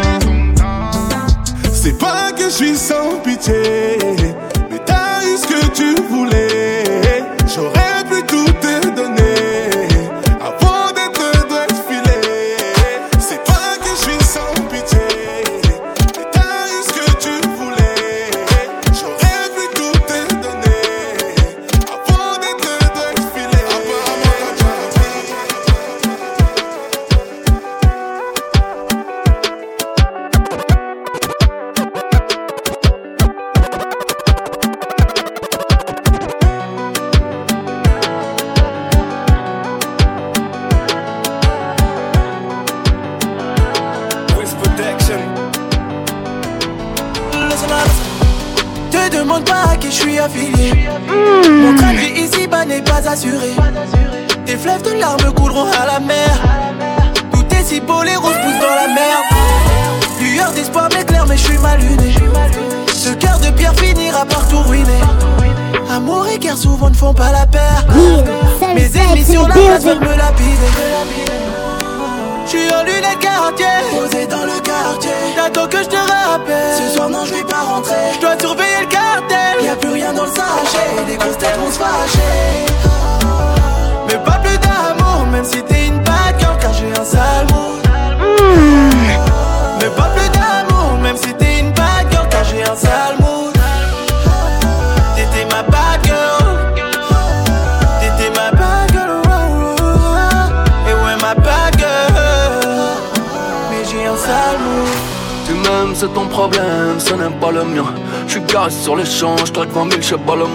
C'est 1.71 1.99
pas 1.99 2.33
que 2.33 2.45
je 2.45 2.49
suis 2.49 2.77
sans 2.77 3.19
pitié, 3.23 3.99
c'est 106.03 106.15
ton 106.15 106.27
problème, 106.27 106.99
ce 106.99 107.15
n'est 107.15 107.31
pas 107.41 107.53
le 107.53 107.63
mien. 107.63 107.85
J'suis 108.27 108.41
garé 108.41 108.73
sur 108.73 108.97
les 108.97 109.05
champs, 109.05 109.37
j'traque 109.45 109.71
20 109.71 109.91
000, 109.91 110.03
j'sais 110.03 110.17
pas 110.17 110.35
le. 110.35 110.47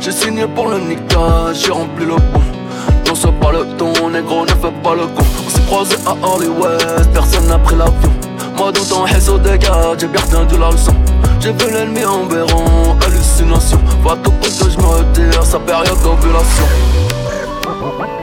J'ai 0.00 0.10
signé 0.10 0.48
pour 0.48 0.66
le 0.66 0.80
niquage, 0.80 1.58
j'ai 1.64 1.70
rempli 1.70 2.04
le 2.06 2.16
bon. 2.16 2.42
Non, 3.06 3.14
c'est 3.14 3.30
pas 3.38 3.52
ton, 3.78 4.10
négro, 4.10 4.42
ne 4.42 4.48
fais 4.48 4.74
pas 4.82 4.94
le 4.96 5.06
con. 5.06 5.24
On 5.46 5.48
s'est 5.48 5.62
croisés 5.68 5.96
à 6.04 6.26
Hollywood, 6.26 7.08
personne 7.14 7.46
n'a 7.46 7.58
pris 7.58 7.76
l'avion. 7.76 8.12
Moi, 8.56 8.72
dans 8.72 8.84
ton 8.84 9.02
réseau 9.04 9.38
de 9.38 9.50
j'ai 9.50 10.08
bien 10.08 10.20
retenu 10.22 10.58
la 10.58 10.70
leçon. 10.72 10.94
J'ai 11.38 11.52
vu 11.52 11.72
l'ennemi 11.72 12.04
en 12.04 12.24
béron, 12.24 12.96
hallucination. 13.06 13.78
Va 14.02 14.16
tout 14.24 14.32
pour 14.32 14.48
que 14.48 14.70
je 14.70 14.76
me 14.76 14.86
retire, 14.86 15.44
sa 15.44 15.60
période 15.60 16.02
d'ovulation. 16.02 16.64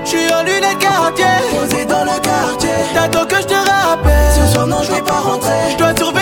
J'suis 0.04 0.34
en 0.34 0.44
lunettes 0.44 0.80
quartier, 0.80 1.26
posé 1.50 1.86
dans 1.86 2.04
le 2.04 2.20
quartier. 2.20 2.70
T'attends 2.94 3.26
que 3.26 3.36
je 3.38 3.48
te 3.48 3.54
rappelle. 3.54 4.32
Ce 4.36 4.54
soir, 4.54 4.68
non, 4.68 4.78
je 4.84 4.92
vais 4.92 5.02
pas 5.02 5.20
rentrer. 5.20 5.72
Je 5.72 5.78
dois 5.78 5.96
surveiller 5.98 6.17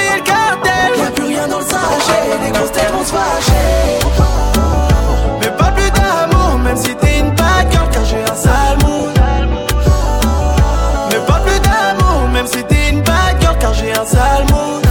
rien 1.46 1.48
dans 1.48 1.60
le 1.60 1.66
sachet. 1.66 2.44
Les 2.44 2.52
grosses 2.52 2.72
têtes 2.72 2.92
se 3.06 3.12
fâcher. 3.12 4.00
Mais 5.40 5.52
pas 5.52 5.72
plus 5.72 5.92
d'amour, 5.92 6.60
même 6.60 6.78
si 6.78 6.96
t'es 6.96 7.20
une 7.20 7.32
bad 7.32 7.70
car 7.70 8.06
j'ai 8.06 8.24
un 8.24 8.36
sale 8.36 8.78
mood. 8.84 9.14
Mais 11.12 11.20
pas 11.26 11.40
plus 11.46 11.60
d'amour, 11.60 12.30
même 12.34 12.48
si 12.48 12.64
t'es 12.64 12.90
une 12.90 13.02
bad 13.02 13.40
car 13.60 13.74
j'ai 13.74 13.92
un 13.92 14.06
sale 14.06 14.46
mood. 14.52 14.85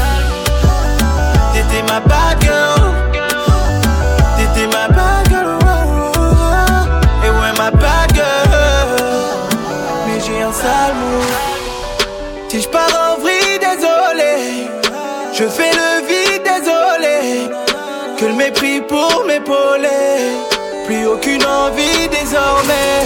aucune 21.14 21.44
envie 21.46 22.08
désormais. 22.08 23.02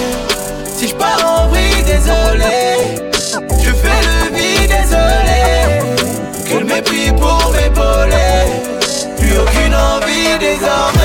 Si 0.76 0.88
je 0.88 0.94
pars 0.94 1.22
en 1.24 1.48
vrille, 1.48 1.82
désolé. 1.84 3.10
Je 3.62 3.72
fais 3.72 4.00
le 4.08 4.36
vide, 4.36 4.70
désolé. 4.80 5.42
Quel 6.48 6.64
mépris 6.64 7.10
pour 7.12 7.52
m'épauler. 7.52 8.44
Plus 9.18 9.38
aucune 9.38 9.74
envie 9.74 10.38
désormais. 10.40 10.97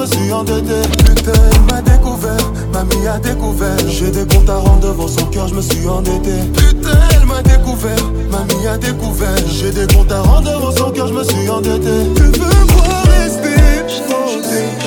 me 0.00 0.06
suis 0.06 0.32
endetté. 0.32 0.80
Putain, 1.04 1.32
il 1.52 1.74
m'a 1.74 1.82
découvert, 1.82 2.52
mamie 2.72 3.06
a 3.06 3.18
découvert. 3.18 3.78
J'ai 3.88 4.10
des 4.10 4.26
comptes 4.26 4.48
à 4.48 4.56
rendre 4.56 4.80
devant 4.80 5.08
son 5.08 5.26
cœur, 5.26 5.48
je 5.48 5.54
me 5.54 5.60
suis 5.60 5.86
endetté. 5.86 6.32
Putain, 6.56 6.98
elle 7.14 7.26
m'a 7.26 7.42
découvert, 7.42 8.04
mamie 8.30 8.66
a 8.66 8.78
découvert. 8.78 9.36
J'ai 9.48 9.70
des 9.70 9.86
comptes 9.94 10.10
à 10.12 10.22
rendre 10.22 10.50
devant 10.50 10.72
son 10.72 10.90
cœur, 10.90 11.06
je 11.08 11.12
me 11.12 11.24
suis 11.24 11.48
endetté. 11.50 11.90
Tu 12.16 12.22
veux 12.22 12.66
quoi 12.74 13.02
rester? 13.18 13.50
Endetté 13.50 14.79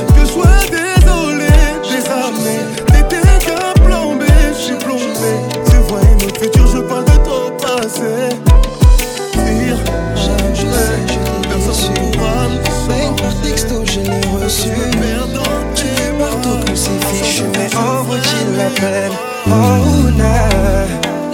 Oh, 19.47 20.09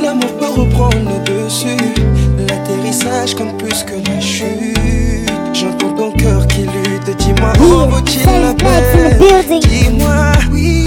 l'amour 0.01 0.31
peut 0.39 0.62
reprendre 0.62 0.95
le 1.05 1.19
dessus. 1.45 1.93
L'atterrissage 2.38 3.35
comme 3.35 3.57
plus 3.57 3.83
que 3.83 3.95
la 4.09 4.19
chute. 4.19 5.29
J'entends 5.53 5.93
ton 5.93 6.12
cœur 6.12 6.45
qui 6.47 6.62
lutte. 6.62 7.17
Dis-moi, 7.17 7.53
oh, 7.59 7.88
vaut-il 7.89 8.23
la 8.25 8.53
peine? 8.53 9.59
Dis-moi, 9.62 10.31
oui, 10.51 10.85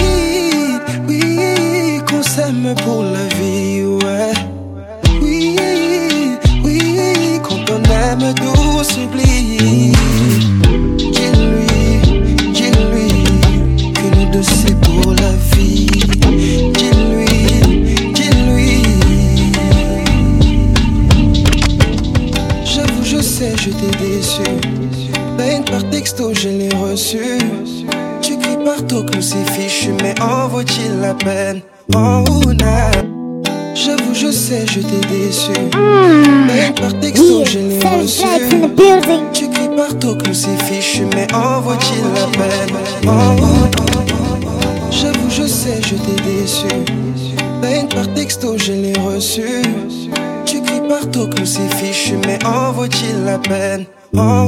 oui, 1.09 2.01
qu'on 2.09 2.23
s'aime 2.23 2.75
pour 2.85 3.03
la 3.03 3.27
vie, 3.37 3.83
ouais. 3.85 4.33
Oui, 5.21 5.57
oui, 6.65 7.41
qu'on 7.43 7.57
on 7.75 7.83
aime 7.91 8.33
douce, 8.35 8.89
sublime. 8.89 9.22
je 26.33 26.49
l'ai 26.49 26.69
reçu. 26.77 27.39
Tu 28.21 28.39
cries 28.39 28.65
partout 28.65 29.05
que 29.05 29.21
c'est 29.21 29.45
fichu, 29.51 29.91
mais 30.03 30.15
en 30.21 30.49
vaut-il 30.49 31.01
la 31.01 31.15
peine? 31.15 31.61
En 31.95 32.25
rouna, 32.25 32.91
j'avoue, 33.75 34.15
je 34.15 34.31
sais, 34.31 34.65
je 34.67 34.81
t'ai 34.81 35.01
déçu. 35.09 35.51
Même 35.75 36.75
par 36.75 36.99
texto, 37.01 37.45
je 37.45 37.59
l'ai 37.59 37.81
reçu. 37.81 38.25
Tu 39.33 39.49
cries 39.51 39.77
partout 39.77 40.17
que 40.17 40.33
c'est 40.33 40.63
fichu, 40.65 41.03
mais 41.15 41.27
en 41.35 41.61
vaut-il 41.61 42.05
la 42.15 42.27
peine? 42.39 42.77
En 43.09 43.37
j'avoue, 44.91 45.31
je 45.31 45.47
sais, 45.47 45.81
je 45.83 45.97
t'ai 45.97 46.23
déçu. 46.23 46.67
Même 47.61 47.89
par 47.89 48.13
texto, 48.15 48.57
je 48.59 48.73
l'ai 48.73 48.95
reçu. 49.01 49.63
Tu 50.47 50.63
cries 50.63 50.89
partout 50.89 51.29
que 51.29 51.45
c'est 51.45 51.75
fichu, 51.77 52.15
mais 52.27 52.39
en 52.45 52.73
vaut-il 52.73 53.25
la 53.25 53.39
peine? 53.39 53.87
En 54.17 54.47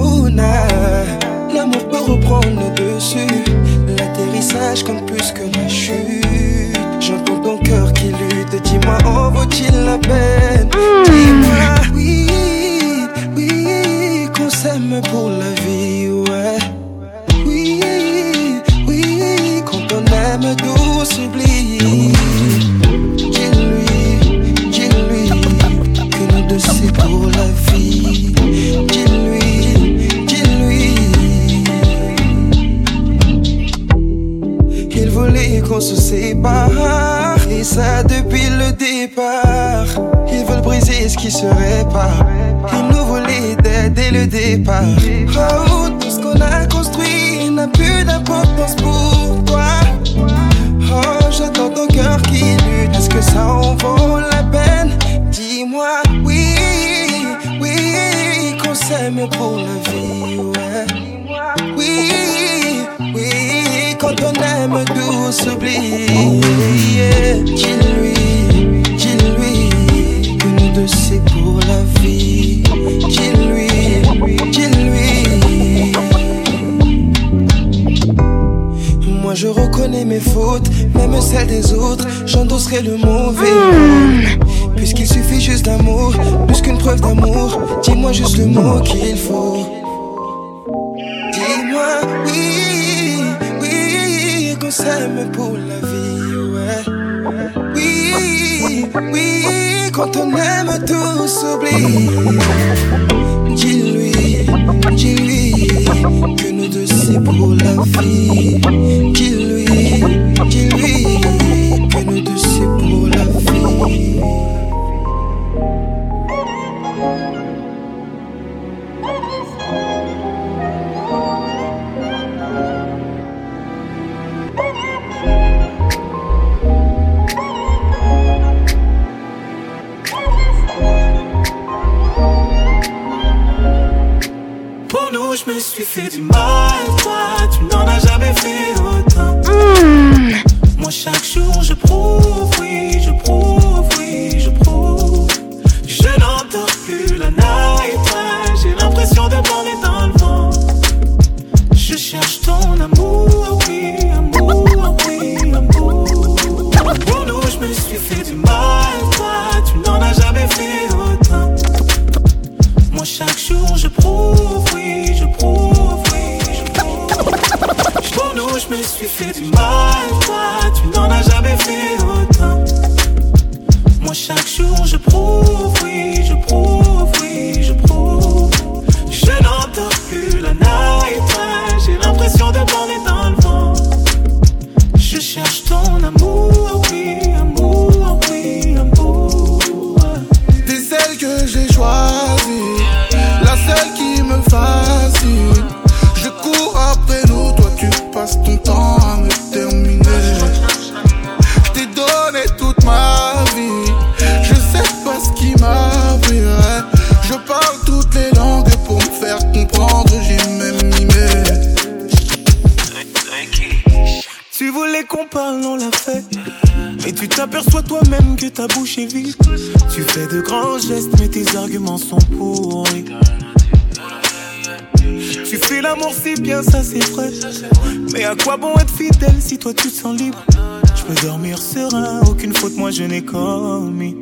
moi 232.84 232.90
je 232.90 233.04
n'ai 233.04 233.24
commis. 233.24 234.14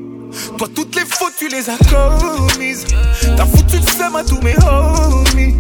Toi, 0.57 0.69
toutes 0.73 0.95
les 0.95 1.05
fautes, 1.05 1.33
tu 1.37 1.49
les 1.49 1.69
as 1.69 1.77
commises. 1.91 2.85
T'as 3.37 3.45
foutu 3.45 3.75
le 3.75 3.91
seum 3.99 4.15
à 4.15 4.23
tous 4.23 4.41
mes 4.41 4.55
homies. 4.55 5.57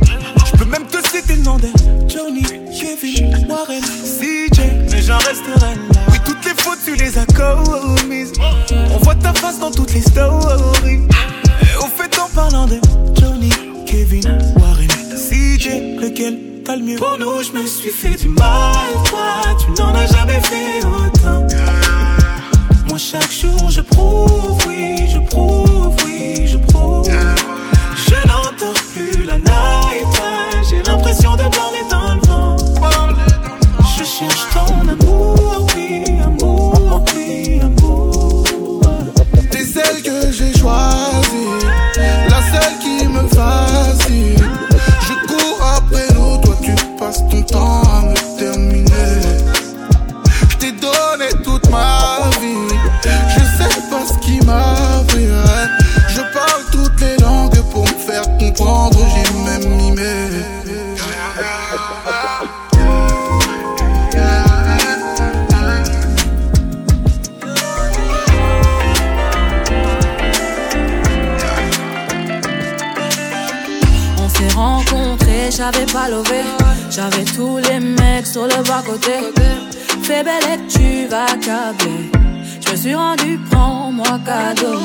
Je 0.46 0.56
peux 0.56 0.66
même 0.66 0.86
te 0.86 0.98
citer 1.08 1.34
le 1.34 1.42
nom 1.42 1.56
de 1.56 1.66
Johnny, 2.08 2.44
Kevin, 2.70 3.44
Warren, 3.48 3.82
CJ. 3.82 4.60
Mais 4.92 5.02
j'en 5.02 5.18
resterai 5.18 5.74
là. 5.74 6.00
Oui, 6.12 6.18
toutes 6.24 6.44
les 6.44 6.54
fautes, 6.62 6.78
tu 6.84 6.94
les 6.94 7.18
as 7.18 7.26
commises. 7.26 8.34
On 8.94 8.98
voit 8.98 9.16
ta 9.16 9.34
face 9.34 9.58
dans 9.58 9.72
toutes 9.72 9.94
les 9.94 10.02
stories. 10.02 11.00
Au 11.80 11.86
fait, 11.86 12.16
en 12.20 12.28
parlant 12.32 12.68
de 12.68 12.78
Johnny, 13.20 13.50
Kevin, 13.84 14.38
Warren, 14.60 14.86
CJ, 15.16 15.98
lequel 16.00 16.38
t'as 16.64 16.76
le 16.76 16.84
mieux? 16.84 16.98
Pour 16.98 17.18
nous, 17.18 17.42
je 17.42 17.50
me 17.50 17.66
suis 17.66 17.90
fait 17.90 18.14
du 18.14 18.28
mal, 18.28 18.76
toi, 19.06 19.56
tu 19.58 19.72
n'en 19.82 19.92
as 19.92 20.06
jamais 20.06 20.40
fait 20.40 20.86
autant. 20.86 21.48
Moi 22.92 22.98
chaque 22.98 23.32
jour 23.32 23.70
je 23.70 23.80
prouve, 23.80 24.58
oui, 24.68 25.08
je 25.08 25.18
prouve, 25.18 25.96
oui, 26.04 26.46
je 26.46 26.58
prouve. 26.58 27.01
j'avais 75.62 75.86
pas 75.86 76.08
levé. 76.08 76.42
J'avais 76.90 77.24
tous 77.24 77.58
les 77.58 77.78
mecs 77.78 78.26
sur 78.26 78.44
le 78.44 78.62
bas-côté. 78.68 79.16
Fais 80.02 80.24
belle 80.24 80.48
et 80.54 80.58
tu 80.66 81.06
vas 81.08 81.26
câbler. 81.46 82.10
Je 82.64 82.70
me 82.72 82.76
suis 82.76 82.94
rendu, 82.94 83.38
prends-moi 83.50 84.18
cadeau. 84.26 84.80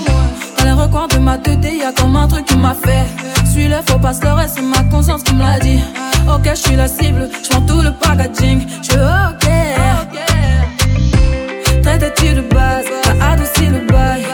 Dans 0.58 0.66
les 0.66 0.72
recoins 0.72 1.08
de 1.08 1.18
ma 1.18 1.38
tête, 1.40 1.66
y 1.66 1.84
a 1.84 1.92
comme 1.92 2.16
un 2.16 2.28
truc 2.28 2.46
qui 2.46 2.58
m'a 2.58 2.76
fait. 2.76 3.08
Suis 3.52 3.68
le 3.68 3.78
faux 3.88 3.98
pasteur 4.00 4.40
et 4.40 4.48
c'est 4.48 4.62
ma 4.62 4.84
conscience 4.92 5.24
qui 5.24 5.34
me 5.34 5.42
l'a 5.42 5.60
dit. 5.60 5.82
Ok, 6.32 6.48
je 6.50 6.62
suis 6.68 6.76
la 6.76 6.88
cible, 6.88 7.28
je 7.44 7.50
prends 7.50 7.62
tout 7.62 7.82
le 7.82 7.92
packaging. 7.94 8.68
Je 8.84 9.00
ok. 9.32 9.48
Traite-tu 11.82 12.34
de 12.36 12.42
base, 12.42 12.86
t'as 13.02 13.32
adouci 13.32 13.66
le 13.66 13.80
bail. 13.92 14.26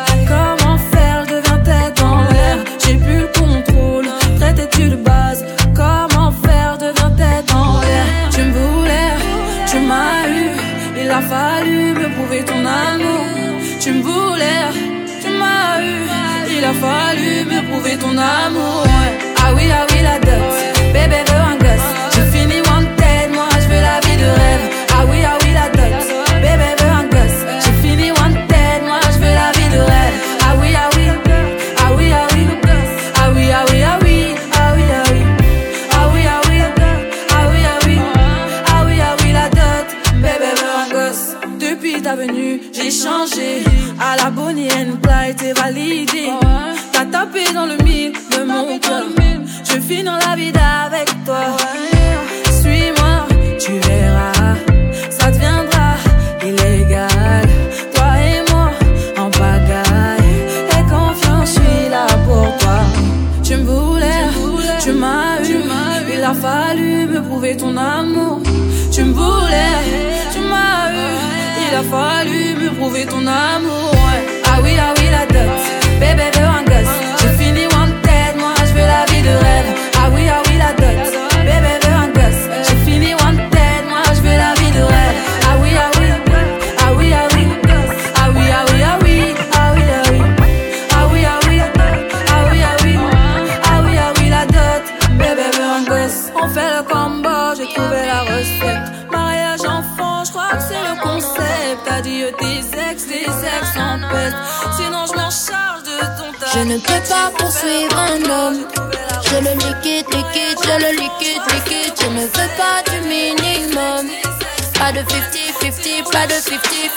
ton 17.97 18.17
amour. 18.17 18.92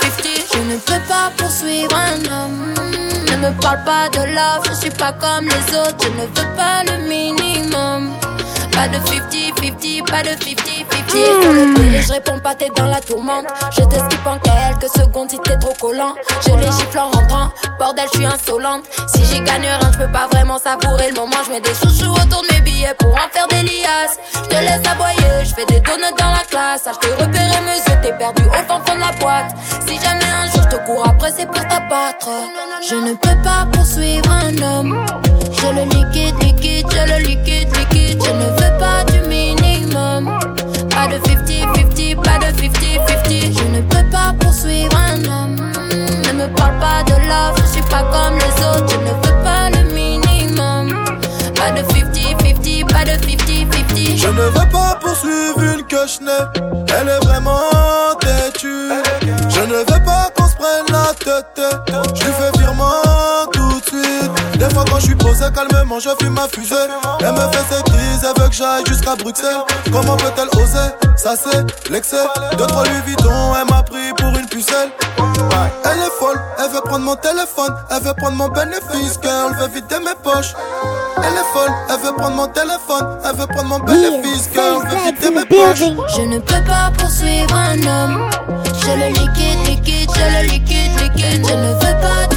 50-50. 0.01 0.53
Je 0.53 0.59
ne 0.73 0.77
peux 0.79 1.03
pas 1.09 1.31
poursuivre 1.37 1.95
un 1.95 2.19
homme. 2.33 2.75
Ne 3.31 3.37
me 3.37 3.61
parle 3.61 3.83
pas 3.85 4.09
de 4.09 4.21
love, 4.35 4.65
je 4.69 4.75
suis 4.75 4.91
pas 4.91 5.13
comme 5.13 5.47
les 5.47 5.77
autres. 5.77 5.97
Je 6.03 6.09
ne 6.09 6.27
veux 6.27 6.57
pas 6.57 6.83
le 6.85 6.97
minimum. 7.09 8.13
Pas 8.77 8.89
de 8.89 8.99
50-50, 8.99 10.05
pas 10.05 10.23
de 10.23 10.29
50-50. 10.29 10.87
Sur 11.09 11.53
le 11.53 11.75
télé, 11.75 12.03
je 12.03 12.13
réponds 12.13 12.39
pas, 12.41 12.55
t'es 12.55 12.69
dans 12.77 12.87
la 12.87 13.01
tourmente. 13.01 13.47
Je 13.71 13.83
te 13.83 13.95
skip 13.95 14.27
en 14.27 14.39
quelques 14.39 14.93
secondes 14.95 15.31
si 15.31 15.39
t'es 15.39 15.57
trop 15.57 15.73
collant. 15.81 16.15
Je 16.47 16.53
les 16.55 16.67
gifle 16.67 16.99
en 16.99 17.11
rentrant, 17.11 17.51
bordel, 17.79 18.05
je 18.13 18.19
suis 18.19 18.27
insolente. 18.27 18.85
Si 19.15 19.25
j'y 19.25 19.41
gagne 19.41 19.63
rien, 19.63 19.81
je 19.93 19.99
peux 19.99 20.13
pas 20.13 20.29
vraiment 20.31 20.59
savourer 20.59 21.11
le 21.11 21.17
moment. 21.17 21.37
Je 21.47 21.53
mets 21.53 21.61
des 21.61 21.75
chouchous 21.75 22.13
autour 22.13 22.43
de 22.43 22.55
mes 22.55 22.61
billets 22.61 22.95
pour 22.99 23.13
en 23.13 23.29
faire 23.33 23.49
des 23.49 23.63
liasses. 23.63 24.19
Je 24.35 24.41
te 24.41 24.55
laisse 24.55 24.87
aboyer, 24.87 25.45
je 25.45 25.55
fais 25.55 25.67
des 25.67 25.81
donuts 25.81 26.15
dans 26.19 26.31
la 26.31 26.45
classe. 26.49 26.83
Ah, 26.87 26.93
je 26.93 27.07
te 27.07 27.07
yeux, 27.07 27.99
t'es 28.03 28.13
perdu 28.13 28.43
au 28.43 28.69
fond 28.69 28.81
de 28.81 29.01
la 29.01 29.13
boîte. 29.19 29.55
Si 29.87 29.95
jamais 29.97 30.25
un 30.25 30.47
jour 30.51 30.63
je 30.71 30.77
te 30.77 30.87
cours 30.87 31.07
après, 31.07 31.33
c'est 31.37 31.47
pour 31.47 31.67
t'abattre. 31.67 32.29
Je 32.89 32.95
ne 32.97 33.15
peux 33.15 33.43
pas 33.43 33.67
poursuivre 33.73 34.31
un 34.31 34.57
homme. 34.63 35.07
Je 35.53 35.67
le 35.69 35.85
liquide, 35.85 36.35
liquide, 36.43 36.56
je 36.83 37.13
le 37.13 37.19
liquide, 37.29 37.69
liquide. 37.77 38.23
Je 38.23 38.31
ne 38.31 38.49
veux 38.59 38.79
pas 38.79 39.05
du 39.05 39.21
minimum. 39.29 40.39
Pas 40.91 41.07
de 41.09 41.19
50-50, 41.19 42.17
pas 42.17 42.39
de 42.39 42.51
50-50. 42.57 43.59
Je 43.59 43.65
ne 43.77 43.81
peux 43.83 44.11
pas 44.11 44.35
poursuivre 44.41 44.97
un 44.97 45.25
homme. 45.25 45.57
Ne 46.25 46.33
me 46.33 46.47
parle 46.55 46.79
pas 46.79 47.03
de 47.05 47.17
love, 47.29 47.57
je 47.63 47.73
suis 47.73 47.83
pas 47.83 48.03
comme 48.13 48.35
les 48.35 48.65
autres. 48.65 48.89
Je 48.91 48.97
ne 48.99 49.13
veux 49.25 49.43
pas 49.43 49.71
le 49.71 49.83
minimum. 49.93 51.05
Pas 51.55 51.71
de 51.71 51.83
50-50, 51.83 52.87
pas 52.87 53.05
de 53.05 53.13
50-50. 53.13 54.17
Je 54.17 54.29
ne 54.29 54.43
veux 54.43 54.69
pas 54.71 54.99
poursuivre 55.01 55.61
une 55.61 55.83
coche-nez, 55.85 56.61
Elle 56.99 57.09
est 57.09 57.25
vraiment 57.25 58.15
têtue 58.21 58.91
Je 59.49 59.61
ne 59.61 59.79
veux 59.79 60.05
pas 60.05 60.31
qu'on 60.35 60.49
se 60.49 60.57
prenne 60.57 60.87
la 60.91 61.13
tête 61.15 61.61
Je 62.15 62.25
lui 62.25 62.33
fais 62.33 62.59
virement 62.59 63.47
Des 64.59 64.71
fois 64.75 64.85
quand 64.91 64.99
je 64.99 65.07
suis 65.07 65.15
posé 65.15 65.45
calmement 65.55 66.01
je 66.01 66.11
fume 66.21 66.35
ma 66.35 66.49
fusée. 66.49 66.75
Elle 67.21 67.33
me 67.33 67.41
fait 67.53 67.75
ses 67.75 67.83
crises, 67.83 68.23
elle 68.23 68.43
veut 68.43 68.49
que 68.49 68.55
j'aille 68.55 68.85
jusqu'à 68.87 69.15
Bruxelles. 69.17 69.63
Comment 69.93 70.17
peut-elle 70.17 70.49
oser 70.61 70.91
Ça 71.17 71.35
c'est 71.37 71.91
l'excès? 71.91 72.25
Deux 72.57 72.67
trois 72.67 72.85
Louis 72.85 73.03
Vuitton, 73.07 73.55
elle 73.61 73.69
m'a 73.75 73.83
pris 73.83 74.13
pour 74.17 74.29
une 74.39 74.47
pucelle. 74.49 74.91
Elle 75.85 75.99
est 75.99 76.19
folle, 76.19 76.41
elle 76.59 76.71
veut 76.73 76.81
prendre 76.81 77.05
mon 77.05 77.17
téléphone. 77.17 77.75
Elle 77.91 78.03
veut 78.03 78.15
prendre 78.15 78.37
mon 78.37 78.49
bénéfice, 78.49 79.19
girl, 79.23 79.55
veut 79.59 79.69
vider 79.69 79.99
mes 80.01 80.15
poches. 80.23 80.55
Elle 81.19 81.33
est 81.33 81.53
folle, 81.53 81.73
elle 81.89 82.01
veut 82.07 82.15
prendre 82.17 82.37
mon 82.37 82.49
téléphone. 82.49 83.19
Elle 83.25 83.37
veut 83.37 83.47
prendre 83.47 83.69
mon 83.69 83.79
bénéfice, 83.79 84.49
girl, 84.53 84.87
veut 84.89 85.13
vider 85.13 85.31
mes 85.31 85.45
poches. 85.45 85.89
Je 86.17 86.23
ne 86.23 86.39
peux 86.39 86.65
pas 86.65 86.91
poursuivre 86.97 87.55
un 87.55 87.79
homme. 87.87 88.31
Je 88.81 88.93
le 88.93 89.09
liquide, 89.09 89.67
liquide, 89.67 90.11
je 90.15 90.43
le 90.43 90.49
liquide, 90.49 91.01
liquide. 91.01 91.47
Je 91.47 91.55
ne 91.55 91.73
veux 91.75 92.01
pas 92.01 92.36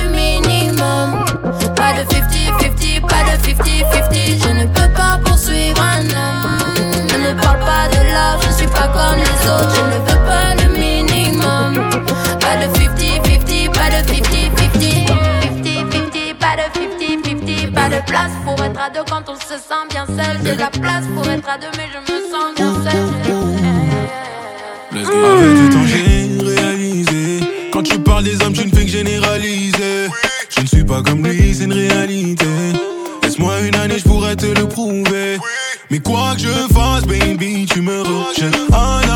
autres. 9.50 9.76
Je 9.76 9.82
ne 9.82 10.00
veux 10.06 10.22
pas 10.26 10.50
le 10.56 10.68
minimum. 10.78 11.72
Pas 12.40 12.56
de 12.62 12.68
50-50, 12.78 13.72
pas 13.72 13.90
de 13.90 14.00
50-50. 14.08 15.10
50-50, 15.60 16.34
pas 16.40 16.56
de 16.58 16.66
50-50. 16.78 17.74
Pas 17.74 17.90
de 17.90 18.00
place 18.06 18.32
pour 18.46 18.58
être 18.64 18.80
à 18.80 18.90
deux 18.90 19.06
quand 19.10 19.26
on 19.28 19.36
se 19.36 19.58
sent 19.58 19.86
bien 19.90 20.06
seul. 20.06 20.38
J'ai 20.44 20.56
la 20.56 20.70
place 20.70 21.06
pour 21.16 21.28
être 21.30 21.50
à 21.50 21.58
deux, 21.58 21.72
mais 21.78 21.88
je 21.94 22.00
me 22.12 22.20
sens 22.32 22.56
bien 22.56 22.74
seul. 22.84 23.04
Avec 24.92 25.54
du 25.56 25.70
temps 25.70 25.86
j'ai 25.86 26.38
réalisé 26.44 27.40
Quand 27.72 27.84
tu 27.84 28.00
parles 28.00 28.24
des 28.24 28.42
hommes 28.44 28.54
tu 28.54 28.66
ne 28.66 28.72
fais 28.72 28.86
que 28.86 28.92
généraliser 28.92 30.10
Je 30.50 30.62
ne 30.62 30.66
suis 30.68 30.84
pas 30.84 31.02
comme 31.02 31.26
lui 31.26 31.54
c'est 31.54 31.66
une 31.66 31.74
réalité 31.74 32.46
Laisse-moi 33.24 33.62
une 33.62 33.76
année 33.76 34.00
je 34.00 34.04
pourrais 34.04 34.36
te 34.36 34.48
le 34.48 34.68
prouver 34.68 35.38
Mais 35.90 36.00
quoi 36.00 36.34
que 36.36 36.42
je 36.42 36.74
fasse 36.74 37.06
baby 37.06 37.66
tu 37.72 37.82
me 37.82 38.02
rejettes 38.02 38.56
avenir 38.74 39.09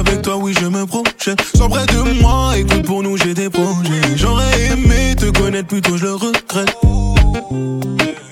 avec 0.00 0.22
toi 0.22 0.36
oui 0.36 0.54
je 0.58 0.66
me 0.66 0.86
projette 0.86 1.40
Sois 1.54 1.68
près 1.68 1.86
de 1.86 2.20
moi 2.20 2.56
écoute 2.56 2.82
pour 2.82 3.02
nous 3.02 3.16
j'ai 3.18 3.34
des 3.34 3.50
projets 3.50 4.16
J'aurais 4.16 4.66
aimé 4.72 5.14
te 5.16 5.26
connaître 5.26 5.68
plutôt 5.68 5.96
je 5.96 6.04
le 6.04 6.14
regrette 6.14 6.76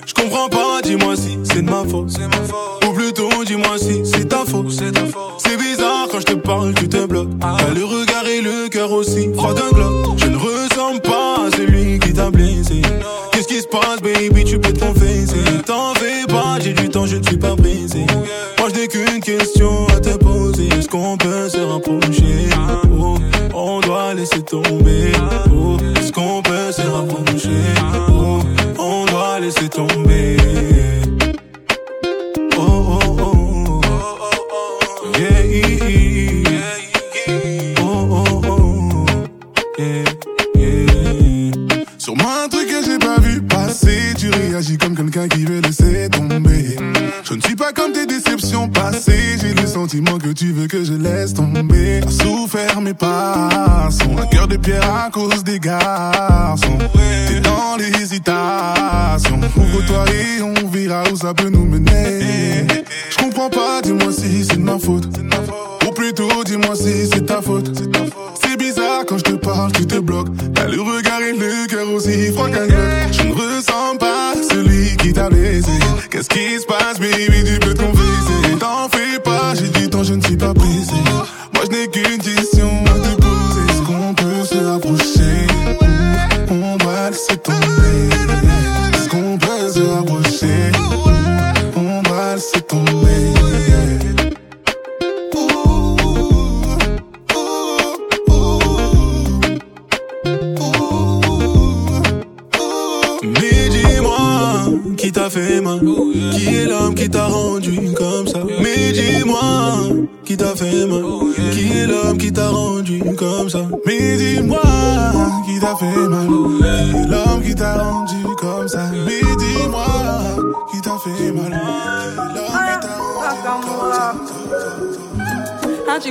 Je 0.05 0.13
comprends 0.13 0.49
pas 0.49 0.81
dis-moi 0.83 1.15
si 1.15 1.37
c'est 1.43 1.61
de 1.61 1.69
ma 1.69 1.83
faute 1.85 2.11
Ou 2.87 2.93
plutôt 2.93 3.29
dis-moi 3.45 3.77
si 3.77 4.01
c'est 4.03 4.27
ta 4.27 4.45
faute 4.45 4.71
C'est 4.71 5.57
bizarre 5.57 5.99
quand 6.11 6.19
je 6.19 6.25
te 6.25 6.33
parle, 6.33 6.73
tu 6.73 6.87
te 6.87 7.05
bloques. 7.05 7.29
T'as 7.39 7.73
le 7.73 7.85
regard 7.85 8.25
et 8.27 8.41
le 8.41 8.67
cœur 8.69 8.91
aussi 8.91 9.29
froid 9.33 9.53
d'un 9.53 9.69
globe. 9.69 10.17
Je 10.17 10.25
ne 10.25 10.37
ressemble 10.37 11.01
pas 11.01 11.45
à 11.47 11.51
celui 11.55 11.99
qui 11.99 12.13
t'a 12.13 12.31
blessé. 12.31 12.81
Qu'est-ce 13.31 13.47
qui 13.47 13.61
se 13.61 13.67
passe, 13.67 14.01
baby, 14.01 14.43
tu 14.43 14.59
peux 14.59 14.73
laisser 24.29 24.43
tomber. 24.43 25.11
Oh, 25.51 25.68
tu 50.39 50.53
veux 50.53 50.67
que 50.67 50.85
je 50.85 50.93
laisse 50.93 51.33
tomber? 51.33 51.99
À 52.07 52.09
souffert 52.09 52.79
mes 52.79 52.93
passons. 52.93 54.17
Un 54.17 54.25
cœur 54.27 54.47
de 54.47 54.55
pierre 54.55 54.89
à 54.89 55.09
cause 55.09 55.43
des 55.43 55.59
garçons. 55.59 56.77
T'es 57.27 57.41
dans 57.41 57.75
l'hésitation. 57.77 59.37
Ouvre-toi 59.57 60.05
et 60.13 60.41
on 60.41 60.67
verra 60.69 61.03
où 61.11 61.17
ça 61.17 61.33
peut 61.33 61.49
nous 61.49 61.65
mener. 61.65 62.65
Je 63.09 63.17
comprends 63.17 63.49
pas, 63.49 63.81
dis-moi 63.81 64.13
si 64.13 64.45
c'est 64.45 64.55
de 64.55 64.61
ma 64.61 64.79
faute. 64.79 65.09
Ou 65.85 65.91
plutôt, 65.91 66.43
dis-moi 66.45 66.73
si 66.73 67.07
c'est 67.11 67.25
ta 67.25 67.41
faute. 67.41 67.69
Quand 69.07 69.17
je 69.17 69.23
te 69.23 69.31
parle, 69.31 69.71
tu 69.71 69.85
te 69.85 69.99
bloques. 69.99 70.27
T'as 70.53 70.67
le 70.67 70.81
regard 70.81 71.21
et 71.21 71.33
le 71.33 71.67
cœur 71.67 71.91
aussi 71.91 72.31
froid 72.31 72.49
qu'un. 72.49 72.67
Je 73.11 73.23
ne 73.23 73.33
ressens 73.33 73.97
pas 73.99 74.33
celui 74.49 74.95
qui 74.97 75.13
t'a 75.13 75.29
blessé. 75.29 75.71
Qu'est-ce 76.09 76.29
qui 76.29 76.59
se 76.59 76.65
passe, 76.65 76.99
baby, 76.99 77.43
tu 77.43 77.59
peux 77.59 77.73
te 77.73 77.81
confesser. 77.81 78.57
T'en 78.59 78.87
fais 78.89 79.19
pas, 79.19 79.53
j'ai 79.55 79.69
du 79.69 79.89
temps, 79.89 80.03
je 80.03 80.13
ne 80.13 80.21
suis 80.21 80.37
pas 80.37 80.53
pressé. 80.53 80.93
Moi, 81.53 81.63
je 81.65 81.71
n'ai 81.71 81.87
qu'une 81.87 82.17
question 82.19 82.78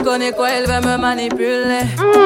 connais 0.08 0.32
quoi, 0.32 0.48
elle 0.50 0.66
veut 0.66 0.80
me 0.88 0.96
manipuler. 0.96 1.84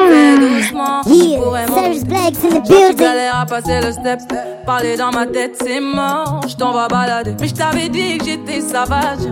Fais 0.09 0.37
doucement, 0.39 1.01
Yeah, 1.05 1.37
pourrais 1.37 1.67
Savage 1.67 2.03
Blacks 2.05 2.43
in 2.45 2.59
the 2.59 2.67
building. 2.67 2.95
galères 2.95 3.39
à 3.41 3.45
passer 3.45 3.81
le 3.81 3.91
step, 3.91 4.19
parler 4.65 4.95
dans 4.95 5.11
ma 5.11 5.25
tête, 5.25 5.55
c'est 5.61 5.81
mort. 5.81 6.41
Je 6.47 6.55
t'en 6.55 6.71
vais 6.71 6.87
balader. 6.89 7.35
Mais 7.41 7.47
je 7.49 7.53
t'avais 7.53 7.89
dit 7.89 8.17
que 8.19 8.23
j'étais 8.25 8.61
sauvage. 8.61 9.27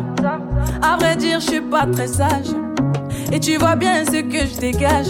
À 0.82 0.98
vrai 0.98 1.16
dire, 1.16 1.40
je 1.40 1.50
suis 1.50 1.62
pas 1.62 1.86
très 1.86 2.08
sage. 2.08 2.52
Et 3.32 3.40
tu 3.40 3.56
vois 3.56 3.78
bien 3.78 4.04
ce 4.06 4.18
que 4.22 4.40
je 4.46 4.60
dégage. 4.60 5.08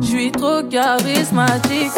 Je 0.00 0.06
suis 0.06 0.32
trop 0.32 0.62
charismatique. 0.68 1.92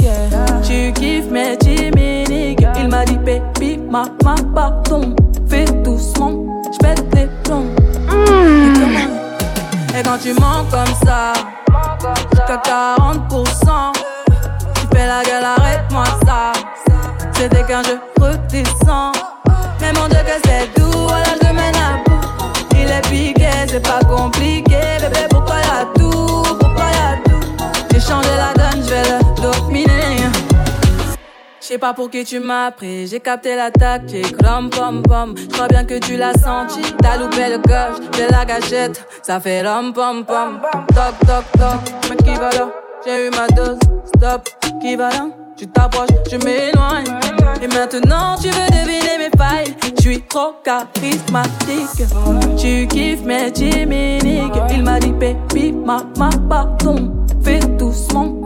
Tu 0.62 0.92
kiffes 0.92 1.30
mes 1.30 1.56
timides. 1.56 2.68
Il 2.78 2.88
m'a 2.88 3.04
dit, 3.06 3.16
baby, 3.18 3.78
ma, 3.90 4.04
ma, 4.22 4.34
pardon. 4.54 5.16
Fais 5.48 5.64
doucement, 5.64 6.62
je 6.70 6.78
pète 6.78 7.04
les 7.14 7.26
plombs. 7.44 7.64
Quand 10.02 10.18
tu 10.18 10.32
mens 10.32 10.64
comme 10.70 10.94
ça, 11.04 11.32
jusqu'à 12.32 12.56
40%, 12.56 13.92
tu 14.74 14.96
fais 14.96 15.06
la 15.06 15.22
gueule, 15.22 15.44
arrête-moi 15.44 16.04
ça. 16.26 16.52
C'était 17.34 17.64
qu'un 17.64 17.82
jeu 17.82 18.00
redescend. 18.20 19.14
Mais 19.80 19.92
mon 19.92 20.08
Dieu 20.08 20.18
que 20.18 20.40
c'est 20.44 20.80
doux, 20.80 21.08
alors 21.08 21.36
je 21.40 21.48
mène 21.52 21.76
à 21.76 22.02
bout. 22.04 22.20
Il 22.72 22.90
est 22.90 23.02
piqué, 23.08 23.50
c'est 23.68 23.86
pas 23.86 24.00
compliqué. 24.00 24.80
Bébé, 25.00 25.26
pourquoi 25.30 25.56
y'a 25.58 25.84
tout, 25.94 26.42
pourquoi 26.58 26.86
y'a 26.86 27.18
tout? 27.24 27.46
J'ai 27.92 28.00
changé 28.00 28.30
la 28.36 28.59
sais 31.70 31.78
pas 31.78 31.94
pour 31.94 32.10
qui 32.10 32.24
tu 32.24 32.40
m'as 32.40 32.72
pris, 32.72 33.06
j'ai 33.06 33.20
capté 33.20 33.54
la 33.54 33.70
tactique, 33.70 34.34
rom 34.44 34.70
pom 34.70 35.02
pom. 35.02 35.34
Je 35.36 35.46
crois 35.46 35.68
bien 35.68 35.84
que 35.84 36.00
tu 36.00 36.16
l'as 36.16 36.32
senti, 36.32 36.80
t'as 37.00 37.16
loupé 37.16 37.48
le 37.48 37.58
coche 37.58 38.00
de 38.18 38.28
la 38.28 38.44
gâchette, 38.44 39.06
ça 39.22 39.38
fait 39.38 39.62
rom 39.62 39.92
pom 39.92 40.24
pom. 40.24 40.58
Toc 40.88 41.28
toc 41.28 41.44
toc, 41.52 41.94
mais 42.10 42.16
qui 42.16 42.34
va 42.34 42.50
là? 42.50 42.68
J'ai 43.06 43.28
eu 43.28 43.30
ma 43.30 43.46
dose, 43.54 43.78
stop, 44.16 44.48
qui 44.80 44.96
va 44.96 45.10
là? 45.10 45.28
Tu 45.56 45.68
t'approches, 45.68 46.08
je 46.28 46.38
m'éloigne. 46.38 47.06
Et 47.62 47.68
maintenant 47.68 48.34
tu 48.42 48.48
veux 48.48 48.70
deviner 48.70 49.18
mes 49.18 49.38
failles, 49.38 49.76
je 49.96 50.02
suis 50.02 50.22
trop 50.22 50.54
charismatique. 50.64 52.04
Tu 52.58 52.88
kiffes 52.88 53.22
mes 53.22 53.54
chimiques, 53.54 54.58
il 54.72 54.82
m'a 54.82 54.98
dit 54.98 55.12
baby, 55.12 55.70
ma, 55.70 55.98
ma, 56.18 56.30
pardon. 56.48 57.14
Fais 57.44 57.60
doucement, 57.60 58.39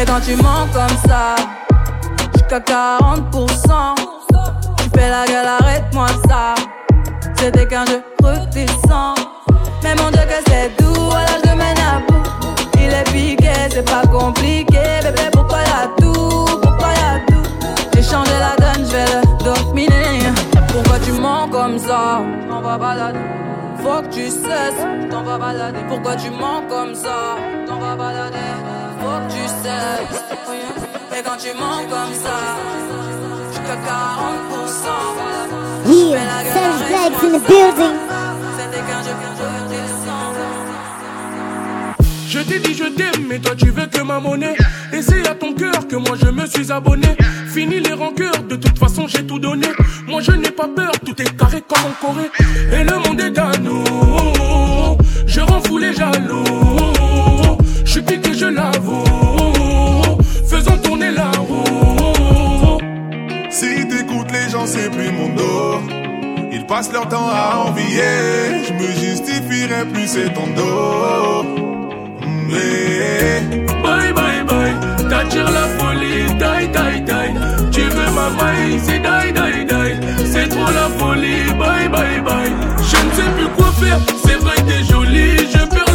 et 0.00 0.04
quand 0.04 0.20
tu 0.20 0.36
mens 0.36 0.66
comme 0.72 0.96
ça, 1.08 1.34
jusqu'à 2.34 2.60
40%, 2.60 3.94
tu 4.76 4.84
fais 4.94 5.10
la 5.10 5.26
gueule, 5.26 5.46
arrête-moi 5.60 6.06
ça. 6.28 6.54
C'était 7.34 7.66
qu'un 7.66 7.84
jeu 7.86 8.02
redescend. 8.22 9.18
Mais 9.82 9.94
mon 9.96 10.10
Dieu 10.10 10.22
que 10.22 10.50
c'est 10.50 10.70
doux, 10.78 11.10
alors 11.10 11.40
je 11.44 11.50
mène 11.50 11.78
à 11.78 11.98
bout. 12.06 12.22
Il 12.74 12.92
est 12.92 13.10
piqué, 13.12 13.52
c'est 13.70 13.84
pas 13.84 14.06
compliqué. 14.06 14.80
Bébé, 15.02 15.28
pourquoi 15.32 15.58
y'a 15.60 15.88
tout, 16.00 16.46
pourquoi 16.62 16.88
y'a 16.88 17.20
tout? 17.26 17.48
J'ai 17.94 18.02
changé 18.02 18.32
la 18.38 18.54
donne, 18.56 18.84
je 18.86 18.92
vais 18.92 19.04
le 19.04 19.44
dominer. 19.44 20.32
Pourquoi 20.68 20.98
tu 21.00 21.12
mens 21.12 21.48
comme 21.48 21.78
ça? 21.78 22.20
T'en 22.48 22.60
vas 22.60 22.78
balader. 22.78 23.18
Faut 23.82 24.02
que 24.02 24.08
tu 24.08 24.28
cesses, 24.28 25.10
t'en 25.10 25.22
vas 25.22 25.38
balader. 25.38 25.80
Pourquoi 25.88 26.16
tu 26.16 26.30
mens 26.30 26.62
comme 26.68 26.94
ça? 26.94 27.36
T'en 27.66 27.78
vas 27.78 27.96
balader. 27.96 28.36
Faut 29.00 29.06
que 29.06 29.32
tu. 29.32 29.38
Et 31.18 31.22
quand 31.22 31.36
tu 31.36 31.52
mens 31.58 31.82
comme 31.90 32.14
ça, 32.14 32.36
jusqu'à 33.50 33.76
40%. 33.76 35.28
Yeah, 35.86 36.44
Savage 36.52 36.82
Blacks 36.88 37.22
in 37.24 37.32
the 37.32 37.42
building. 37.46 37.96
C'était 38.56 38.82
qu'un 38.86 39.02
jeu, 39.02 39.14
qu'un 39.20 39.34
jeu 39.36 39.48
redescend. 39.64 40.34
Je 42.28 42.38
t'ai 42.40 42.58
dit 42.58 42.74
je 42.74 42.84
t'aime, 42.84 43.26
mais 43.28 43.38
toi 43.38 43.54
tu 43.56 43.70
veux 43.70 43.86
que 43.86 44.02
ma 44.02 44.20
monnaie. 44.20 44.56
Et 44.92 45.02
c'est 45.02 45.26
à 45.26 45.34
ton 45.34 45.54
cœur 45.54 45.88
que 45.88 45.96
moi 45.96 46.16
je 46.20 46.28
me 46.28 46.46
suis 46.46 46.70
abonné. 46.70 47.16
Fini 47.52 47.80
les 47.80 47.94
rancœurs, 47.94 48.42
de 48.48 48.56
toute 48.56 48.78
façon 48.78 49.06
j'ai 49.08 49.26
tout 49.26 49.38
donné. 49.38 49.68
Moi 50.06 50.20
je 50.20 50.32
n'ai 50.32 50.50
pas 50.50 50.68
peur, 50.68 50.92
tout 51.04 51.20
est 51.20 51.36
carré 51.36 51.62
comme 51.66 51.84
en 51.84 52.06
Corée. 52.06 52.30
Et 52.72 52.84
le 52.84 52.98
monde 52.98 53.20
est 53.20 53.38
à 53.38 53.50
nous. 53.58 53.84
Je 55.26 55.40
rends 55.40 55.62
fou 55.62 55.78
les 55.78 55.94
jaloux. 55.94 56.44
Je 57.88 57.94
suis 57.94 58.02
piqué, 58.02 58.34
je 58.34 58.44
l'avoue. 58.44 59.02
Faisons 60.46 60.76
tourner 60.84 61.10
la 61.10 61.30
roue. 61.48 62.78
Si 63.48 63.88
t'écoutes 63.88 64.30
les 64.30 64.50
gens, 64.50 64.66
c'est 64.66 64.90
plus 64.90 65.10
mon 65.10 65.30
dos. 65.30 65.80
Ils 66.52 66.66
passent 66.66 66.92
leur 66.92 67.08
temps 67.08 67.30
à 67.32 67.64
envier. 67.66 68.62
Je 68.68 68.72
me 68.74 68.88
justifierai 68.92 69.86
plus, 69.90 70.06
c'est 70.06 70.34
ton 70.34 70.48
dos. 70.54 71.46
Mais 72.50 73.40
Bye 73.82 74.12
bye 74.12 74.44
bye, 74.46 75.08
t'attires 75.08 75.50
la 75.50 75.66
folie, 75.78 76.26
die 76.42 76.68
die 76.68 77.00
die. 77.00 77.70
Tu 77.72 77.80
veux 77.80 78.10
ma 78.14 78.28
maille, 78.38 78.78
c'est 78.84 78.98
die 78.98 79.32
die 79.32 79.64
die. 79.64 80.26
C'est 80.30 80.48
trop 80.48 80.70
la 80.80 80.90
folie, 80.98 81.54
bye 81.58 81.88
bye 81.88 82.20
bye. 82.20 82.52
Je 82.82 82.96
ne 83.06 83.12
sais 83.14 83.30
plus 83.34 83.48
quoi 83.56 83.72
faire, 83.80 83.98
c'est 84.26 84.36
vrai 84.36 84.56
t'es 84.66 84.84
jolie, 84.92 85.38
je 85.50 85.64
perds 85.74 85.87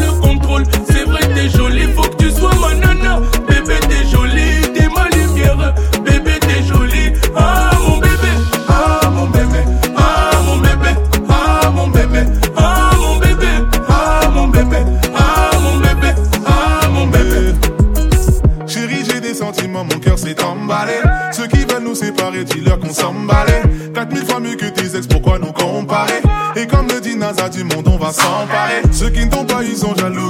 du 27.49 27.63
monde, 27.63 27.87
on 27.87 27.97
va 27.97 28.11
s'emparer. 28.11 28.81
Ceux 28.91 29.09
qui 29.09 29.25
ne 29.25 29.29
t'ont 29.31 29.45
pas, 29.45 29.63
ils 29.63 29.77
sont 29.77 29.95
jaloux. 29.95 30.29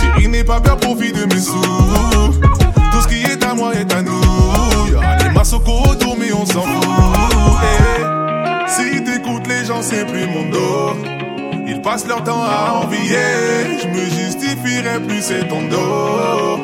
Chérie, 0.00 0.28
n'aie 0.28 0.44
pas 0.44 0.60
peur, 0.60 0.76
profite 0.76 1.14
de 1.14 1.24
mes 1.34 1.40
sous. 1.40 1.60
Tout 2.92 3.00
ce 3.02 3.08
qui 3.08 3.22
est 3.24 3.42
à 3.44 3.54
moi 3.54 3.72
est 3.74 3.92
à 3.92 4.02
nous. 4.02 4.20
Y'aura 4.90 5.16
des 5.16 5.28
massocos 5.30 5.82
autour, 5.90 6.16
mais 6.18 6.32
on 6.32 6.46
s'en 6.46 6.62
fout. 6.62 6.88
Eh, 7.62 8.68
Si 8.68 9.04
t'écoutes 9.04 9.46
les 9.46 9.64
gens, 9.64 9.82
c'est 9.82 10.04
plus 10.06 10.26
mon 10.26 10.50
dos. 10.50 10.96
Ils 11.66 11.80
passent 11.82 12.06
leur 12.06 12.22
temps 12.24 12.42
à 12.42 12.82
envier. 12.84 13.78
Je 13.82 13.88
me 13.88 14.04
justifierai 14.04 15.00
plus, 15.06 15.20
c'est 15.22 15.46
ton 15.48 15.62
dos. 15.68 16.58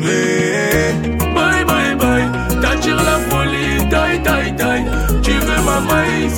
Mais 0.00 0.92
Bye 1.34 1.64
bye 1.64 1.94
bye, 1.96 2.60
t'attires 2.60 2.96
la 3.02 3.18
folie, 3.30 3.78
die 3.90 4.18
die 4.18 4.52
die. 4.52 4.84
Tu 5.22 5.30
veux 5.32 5.62
ma 5.64 5.80
maille, 5.80 6.28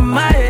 my 0.00 0.32
head. 0.32 0.47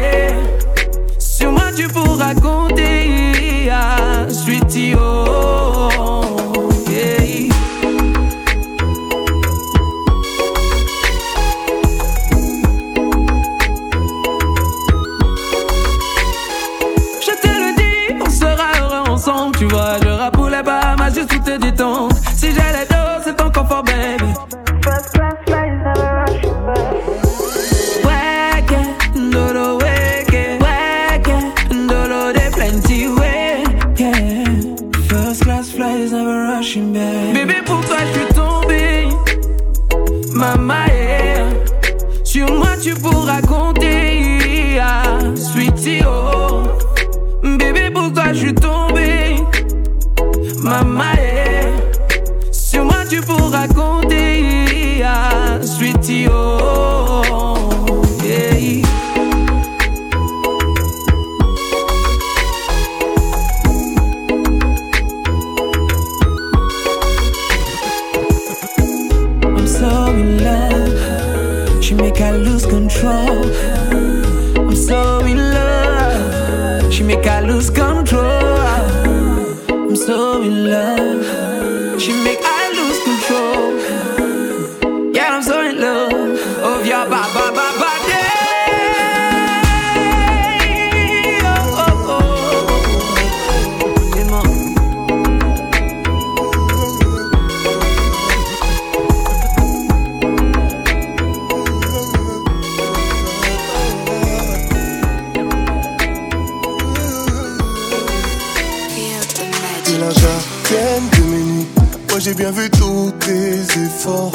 de 110.15 111.23
Ménie. 111.25 111.67
Moi 112.11 112.19
j'ai 112.19 112.35
bien 112.35 112.51
vu 112.51 112.71
tous 112.71 113.13
tes 113.21 113.61
efforts. 113.61 114.33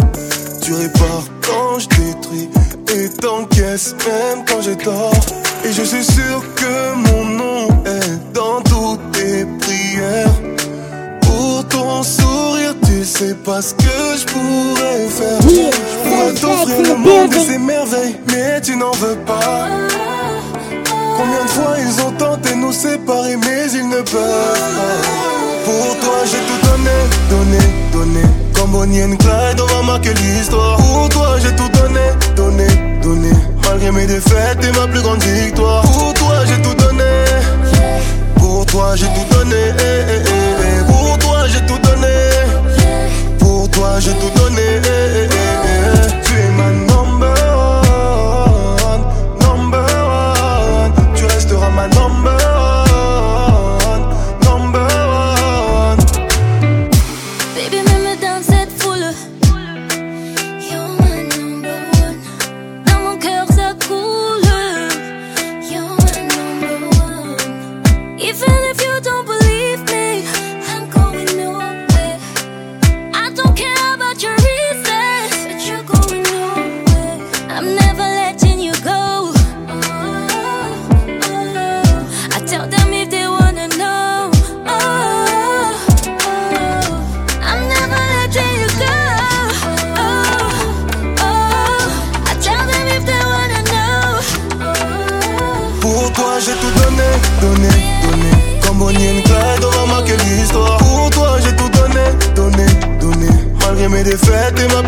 Tu 0.61 0.73
répares 0.73 1.25
quand 1.45 1.79
je 1.79 1.87
détruis 1.89 2.49
et 2.95 3.09
t'encaisses 3.09 3.95
même 4.05 4.45
quand 4.47 4.61
j'ai 4.61 4.75
tort. 4.75 5.13
Et 5.65 5.71
je 5.71 5.81
suis 5.83 6.03
sûr 6.03 6.43
que 6.55 6.93
mon 6.95 7.25
nom 7.25 7.67
est 7.85 8.33
dans 8.33 8.61
toutes 8.61 9.11
tes 9.13 9.45
prières. 9.59 10.33
Pour 11.21 11.65
ton 11.69 12.03
sourire, 12.03 12.75
tu 12.85 13.03
sais 13.03 13.33
pas 13.33 13.61
ce 13.61 13.73
que 13.73 14.17
je 14.17 14.25
pourrais 14.25 15.07
faire. 15.09 15.41
Je 15.41 16.09
pourrais 16.09 16.33
t'offrir 16.33 16.81
le 16.81 16.95
monde 16.97 17.33
et 17.33 17.39
ses 17.39 17.57
merveilles, 17.57 18.15
mais 18.27 18.61
tu 18.61 18.75
n'en 18.75 18.91
veux 18.91 19.17
pas. 19.25 19.67
Combien 21.17 21.43
de 21.45 21.49
fois 21.49 21.75
ils 21.79 22.01
ont 22.03 22.11
tenté 22.11 22.55
nous 22.55 22.73
séparer, 22.73 23.37
mais 23.37 23.71
ils 23.71 23.87
ne 23.89 24.01
peuvent 24.01 24.11
pas. 24.11 25.42
Pour 25.65 25.97
toi 25.99 26.19
j'ai 26.25 26.39
tout 26.39 26.67
donné, 26.67 26.97
donné, 27.29 27.59
donné. 27.91 28.21
Comme 28.53 28.71
Bonnie 28.71 29.03
and 29.03 29.15
Clyde 29.17 29.61
on 29.61 29.65
va 29.65 29.81
marquer 29.83 30.13
l'histoire. 30.13 30.77
Pour 30.77 31.09
toi 31.09 31.37
j'ai 31.39 31.55
tout 31.55 31.69
donné, 31.69 32.01
donné, 32.35 32.67
donné. 33.01 33.31
Malgré 33.63 33.91
mes 33.91 34.05
défaites 34.05 34.63
et 34.63 34.77
ma 34.77 34.87
plus 34.87 35.01
grande 35.01 35.23
victoire. 35.23 35.81
Pour 35.83 36.13
toi 36.13 36.45
j'ai 36.45 36.61
tout 36.61 36.75
donné. 36.75 37.03
Pour 38.35 38.65
toi 38.65 38.95
j'ai 38.95 39.07
tout 39.07 39.35
donné 39.35 39.55
eh, 39.55 40.03
eh, 40.09 40.21
eh, 40.25 40.91
Pour 40.91 41.17
toi 41.19 41.47
j'ai 41.47 41.61
tout 41.65 41.79
donné. 41.79 42.15
Pour 43.39 43.69
toi 43.69 43.99
j'ai 43.99 44.11
tout 44.11 44.39
donné 44.39 44.81
Tu 46.23 46.33
es 46.33 46.49
ma 46.57 46.92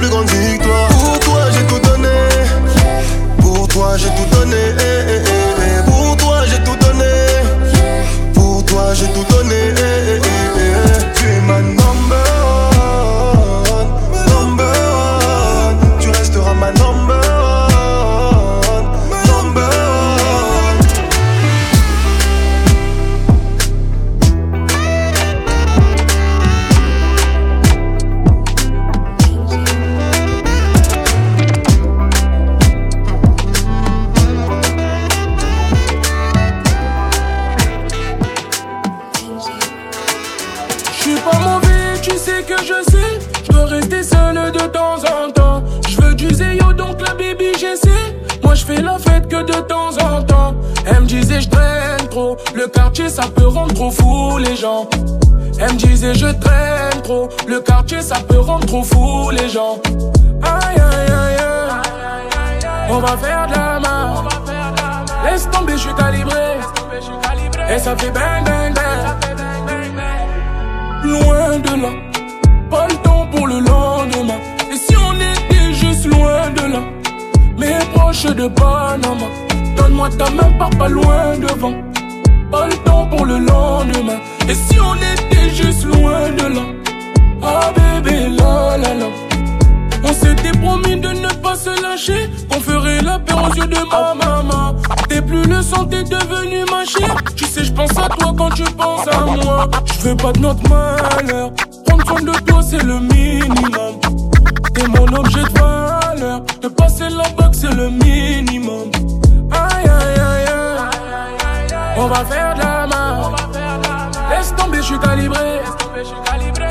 Con 0.09 0.27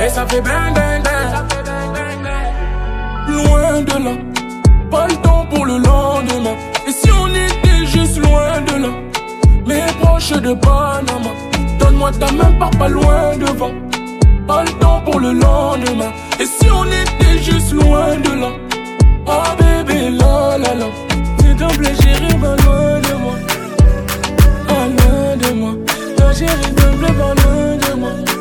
Et 0.05 0.09
ça 0.11 0.26
fait 0.26 0.42
bang, 0.42 0.74
bang, 0.74 1.02
bang. 1.02 1.14
Loin 3.26 3.80
de 3.80 4.05
là. 4.05 4.11
Pas 4.90 5.07
le 5.09 5.14
temps 5.16 5.46
pour 5.48 5.64
le 5.64 5.78
lendemain. 5.78 6.57
Et 6.86 6.92
si 6.92 7.11
on 7.11 7.28
était 7.28 7.86
juste 7.86 8.18
loin 8.18 8.61
de 8.68 8.82
là? 8.82 8.88
Mais 9.66 9.86
proche 10.02 10.32
de 10.32 10.52
Panama. 10.52 11.30
Donne-moi 11.78 12.11
ta 12.20 12.30
main, 12.32 12.52
pars 12.59 12.70
pas 12.72 12.88
loin 12.88 13.36
devant. 13.38 13.72
Pas 14.46 14.64
le 14.64 14.72
temps 14.72 15.00
pour 15.07 15.20
le 15.20 15.32
lendemain. 15.32 16.12
Et 16.38 16.44
si 16.44 16.70
on 16.70 16.84
était 16.84 17.42
juste 17.42 17.72
loin 17.72 18.14
de 18.16 18.40
là? 18.42 18.50
Ah 19.26 19.57
bébé, 19.59 20.11
la 20.11 20.59
la 20.59 20.74
la. 20.74 20.86
S'il 21.38 21.57
te 21.57 21.76
plaît, 21.78 21.94
chérie, 22.02 22.34
pas 22.34 22.57
loin 22.62 23.00
de 23.00 23.14
moi. 23.22 23.36
Pas 24.68 24.86
loin 24.96 25.36
de 25.38 25.55
moi. 25.55 25.72
Ta 26.14 26.34
chérie, 26.34 26.74
pas 26.76 26.90
loin 26.92 27.76
de 27.78 27.94
moi. 28.00 28.34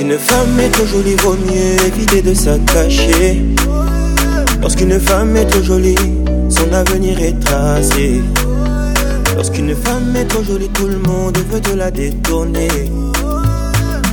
Lorsqu'une 0.00 0.18
femme 0.18 0.60
est 0.60 0.70
trop 0.70 0.86
jolie, 0.86 1.14
vaut 1.16 1.36
mieux 1.36 1.86
éviter 1.86 2.22
de 2.22 2.32
s'attacher. 2.32 3.44
Lorsqu'une 4.62 4.98
femme 4.98 5.36
est 5.36 5.44
trop 5.44 5.62
jolie, 5.62 5.94
son 6.48 6.72
avenir 6.72 7.20
est 7.20 7.38
tracé. 7.38 8.22
Lorsqu'une 9.36 9.76
femme 9.76 10.16
est 10.16 10.24
trop 10.24 10.42
jolie, 10.42 10.70
tout 10.70 10.86
le 10.86 10.96
monde 11.00 11.36
veut 11.50 11.60
te 11.60 11.74
la 11.74 11.90
détourner. 11.90 12.68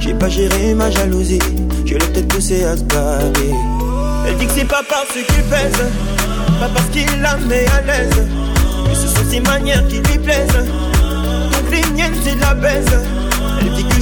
J'ai 0.01 0.13
pas 0.13 0.27
géré 0.27 0.73
ma 0.73 0.91
jalousie, 0.91 1.39
je 1.85 1.93
l'ai 1.93 1.99
peut-être 1.99 2.27
poussé 2.27 2.65
à 2.65 2.75
se 2.75 2.83
barrer. 2.83 3.53
Elle 4.27 4.35
dit 4.35 4.45
que 4.45 4.51
c'est 4.57 4.67
pas 4.67 4.83
parce 4.89 5.13
qu'il 5.13 5.43
pèse, 5.43 5.85
pas 6.59 6.69
parce 6.73 6.87
qu'il 6.87 7.21
la 7.21 7.37
met 7.47 7.65
à 7.67 7.81
l'aise. 7.83 8.27
Que 8.89 8.93
ce 8.93 9.07
sont 9.07 9.31
ses 9.31 9.39
manières 9.39 9.87
qui 9.87 9.99
lui 9.99 10.19
plaisent. 10.19 10.47
Donc 10.51 11.71
les 11.71 11.93
miennes, 11.93 12.13
c'est 12.25 12.37
la 12.41 12.53
baise. 12.55 13.26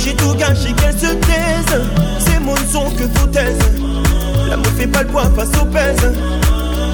J'ai 0.05 0.15
tout 0.15 0.35
gâché, 0.35 0.71
qu'elle 0.73 0.93
se 0.93 1.15
taise. 1.15 1.81
C'est 2.19 2.39
mon 2.39 2.55
son 2.71 2.91
que 2.91 3.07
foutaise. 3.17 3.57
L'amour 4.47 4.71
fait 4.77 4.85
pas 4.85 5.01
le 5.01 5.07
poids 5.07 5.31
face 5.35 5.49
au 5.59 5.65
pèse. 5.65 6.13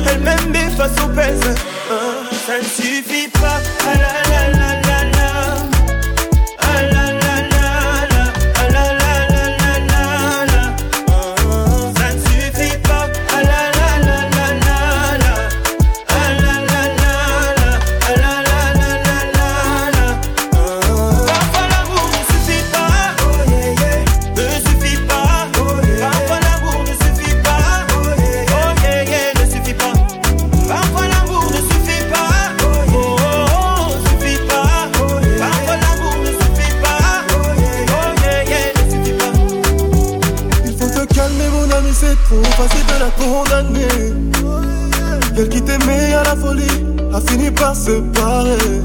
Elle 0.09 0.21
m'aime 0.21 0.49
mais 0.49 0.69
face 0.77 0.95
au 1.03 1.09
pèse. 1.09 1.41
Hein, 1.91 2.23
ça 2.47 2.57
ne 2.57 2.63
suffit 2.63 3.27
pas. 3.27 3.59
Ah. 3.85 4.80
Fini 47.81 48.01
par 48.13 48.13
se 48.13 48.19
parer 48.19 48.81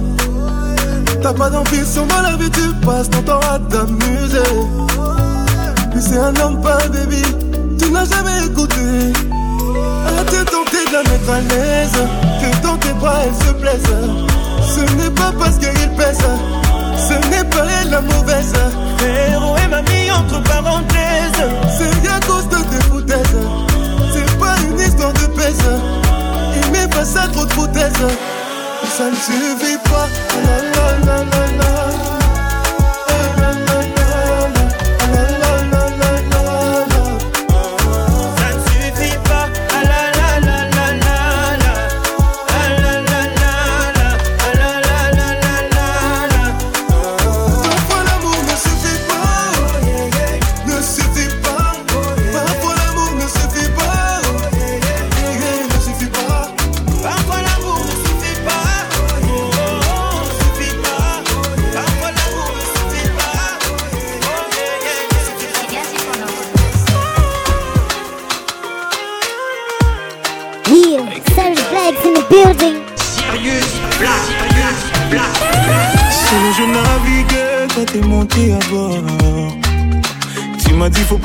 T'as 1.22 1.32
pas 1.32 1.50
d'ambition 1.50 2.06
dans 2.06 2.22
la 2.22 2.36
vie 2.36 2.50
tu 2.50 2.86
passes 2.86 3.10
ton 3.10 3.22
temps 3.22 3.40
à 3.40 3.58
t'amuser. 3.58 4.38
Puis 5.90 6.00
c'est 6.00 6.18
un 6.18 6.34
homme 6.36 6.60
pas 6.60 6.78
baby 6.88 7.22
Tu 7.78 7.90
n'as 7.90 8.04
jamais 8.04 8.44
écouté 8.44 8.76
Elle 10.08 10.18
a 10.18 10.44
tenté 10.44 10.84
de 10.86 10.92
la 10.92 11.02
mettre 11.02 11.30
à 11.30 11.40
l'aise 11.40 11.98
Que 12.40 12.62
dans 12.62 12.76
tes 12.76 12.92
bras 12.92 13.18
elle 13.24 13.46
se 13.46 13.52
plaise. 13.54 13.82
Ce 14.62 14.80
n'est 14.96 15.10
pas 15.10 15.32
parce 15.38 15.56
qu'il 15.56 15.90
pèse 15.96 16.18
Ce 17.08 17.14
n'est 17.30 17.44
pas 17.44 17.64
elle 17.82 17.90
la 17.90 18.00
mauvaise. 18.02 18.52
Héros 19.02 19.56
et 19.56 19.68
m'a 19.68 19.82
mis 19.82 20.10
entre 20.10 20.42
parenthèses. 20.42 21.44
C'est 21.78 22.08
à 22.08 22.20
cause 22.20 22.48
de 22.48 22.56
tes 22.56 22.84
foutaises. 22.90 23.36
C'est 24.12 24.38
pas 24.38 24.56
une 24.68 24.78
histoire 24.78 25.12
de 25.12 25.26
pèse. 25.34 25.66
Il 26.62 26.72
met 26.72 26.88
face 26.92 27.16
à 27.16 27.28
trop 27.28 27.46
de 27.46 27.52
foutaises 27.52 27.92
Ça 28.96 29.10
ne 29.10 29.14
suffit 29.14 29.76
pas. 29.90 30.08
La 30.46 30.56
la 31.04 31.24
la 31.58 31.75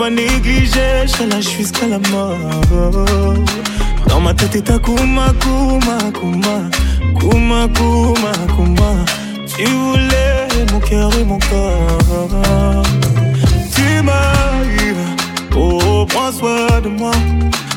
négliger, 0.10 1.06
je 1.06 1.50
jusqu'à 1.58 1.88
la 1.88 2.00
mort. 2.10 2.38
Dans 4.08 4.20
ma 4.20 4.34
tête 4.34 4.56
est 4.56 4.62
ta 4.62 4.80
kuma, 4.80 5.34
kuma, 5.40 5.98
kuma 6.14 6.70
Kuma, 7.20 7.68
kuma, 7.76 8.32
kuma. 8.56 8.92
Tu 9.46 9.66
voulais 9.66 10.48
mon 10.72 10.80
cœur 10.80 11.12
et 11.20 11.24
mon 11.24 11.38
corps. 11.38 12.84
Tu 13.76 14.02
m'as 14.02 14.64
eu, 14.80 14.96
oh 15.56 16.06
prends 16.10 16.32
soin 16.32 16.82
de 16.84 16.90
moi. 16.90 17.12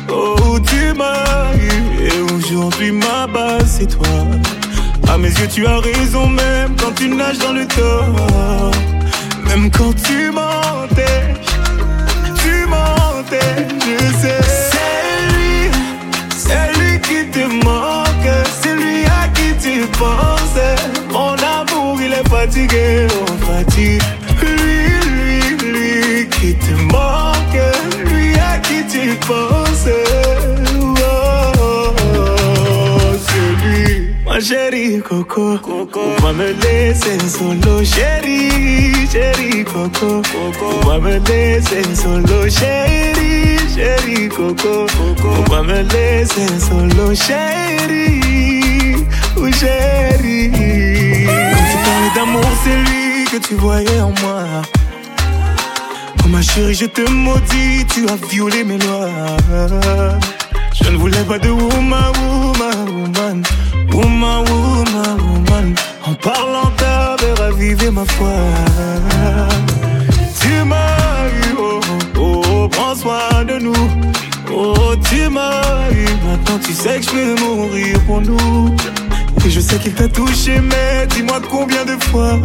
Oh 0.09 0.59
tu 0.67 0.95
m'as 0.97 1.53
eu, 1.57 2.07
et 2.07 2.33
aujourd'hui 2.35 2.93
ma 2.93 3.27
base 3.27 3.77
c'est 3.79 3.87
toi. 3.87 4.07
À 5.09 5.19
mes 5.19 5.29
yeux, 5.29 5.49
tu 5.53 5.67
as 5.67 5.79
raison, 5.79 6.27
même 6.29 6.75
quand 6.81 6.95
tu 6.97 7.09
nages 7.09 7.39
dans 7.39 7.53
le 7.53 7.67
tort. 7.67 8.71
Même 9.47 9.71
quand 9.71 9.93
tu 9.93 10.33
tu 10.33 11.54
mentais, 13.25 13.67
je 13.81 14.19
sais. 14.19 14.44
Coco. 35.01 35.59
Coco, 35.59 36.01
va 36.23 36.33
me 36.33 36.53
laisser 36.53 37.19
solo, 37.21 37.85
chérie, 37.85 39.07
chérie 39.11 39.65
Coco. 39.65 40.23
Coco, 40.23 40.87
va 40.87 40.99
me 40.99 41.19
laisser 41.19 41.85
solo, 41.95 42.49
chérie, 42.49 43.59
chérie 43.75 44.29
Coco. 44.29 44.87
Coco, 44.87 45.51
va 45.51 45.63
me 45.63 45.83
laisser 45.83 46.49
solo, 46.61 47.15
chérie, 47.15 48.97
ou 49.37 49.51
chérie. 49.53 50.51
Quand 51.27 51.65
tu 51.71 51.77
parlais 51.85 52.13
d'amour, 52.15 52.51
c'est 52.63 52.77
lui 52.77 53.25
que 53.31 53.39
tu 53.47 53.55
voyais 53.55 54.01
en 54.01 54.13
moi. 54.23 54.45
Oh 56.25 56.29
ma 56.29 56.43
chérie, 56.43 56.75
je 56.75 56.87
te 56.87 57.03
maudis, 57.11 57.87
tu 57.93 58.07
as 58.09 58.17
violé 58.29 58.65
mes 58.65 58.79
lois. 58.79 59.09
Je 60.75 60.91
ne 60.91 60.97
voulais 60.97 61.25
pas 61.27 61.39
de 61.39 61.51
woman, 61.51 62.13
woman, 62.21 62.89
woman, 62.91 63.43
woman, 63.93 64.45
woman, 64.49 65.19
woman. 65.21 65.75
En 66.07 66.15
parlant 66.15 66.71
t'avais 66.77 67.33
ravivé 67.35 67.91
ma 67.91 68.05
foi. 68.05 68.37
Tu 70.41 70.65
m'as 70.65 71.27
eu, 71.29 71.55
oh, 71.59 71.81
oh, 72.19 72.43
oh, 72.51 72.69
prends 72.69 72.95
soin 72.95 73.45
de 73.47 73.59
nous. 73.59 73.89
Oh, 74.53 74.95
tu 75.09 75.29
m'as 75.29 75.91
eu, 75.91 76.07
maintenant 76.27 76.59
tu 76.65 76.73
sais 76.73 77.01
que 77.01 77.07
je 77.07 77.11
peux 77.11 77.35
mourir 77.41 78.01
pour 78.07 78.21
nous. 78.21 78.75
Et 79.45 79.51
je 79.51 79.61
sais 79.61 79.79
qu'il 79.79 79.95
t'a 79.95 80.09
touché, 80.09 80.61
mais 80.61 81.07
dis-moi 81.09 81.41
combien 81.51 81.85
de 81.85 81.97
fois. 82.05 82.39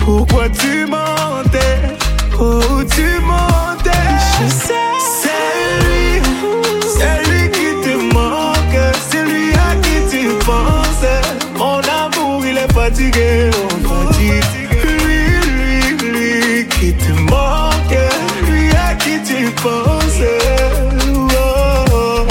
Pourquoi 0.00 0.48
tu 0.48 0.86
mentais? 0.86 1.96
Oh, 2.40 2.82
tu 2.94 3.20
mentais? 3.20 3.90
Je 4.40 4.48
sais. 4.52 5.19
Fatigué, 13.20 13.50
on. 13.54 13.70
Lui, 14.18 14.40
lui, 15.66 16.10
lui 16.12 16.66
qui 16.66 16.92
te 16.92 17.12
manque, 17.12 17.98
lui 18.48 18.70
à 18.70 18.94
qui 18.94 19.20
tu 19.22 19.50
penses. 19.62 20.22
Oh, 21.12 21.86
oh, 21.92 22.26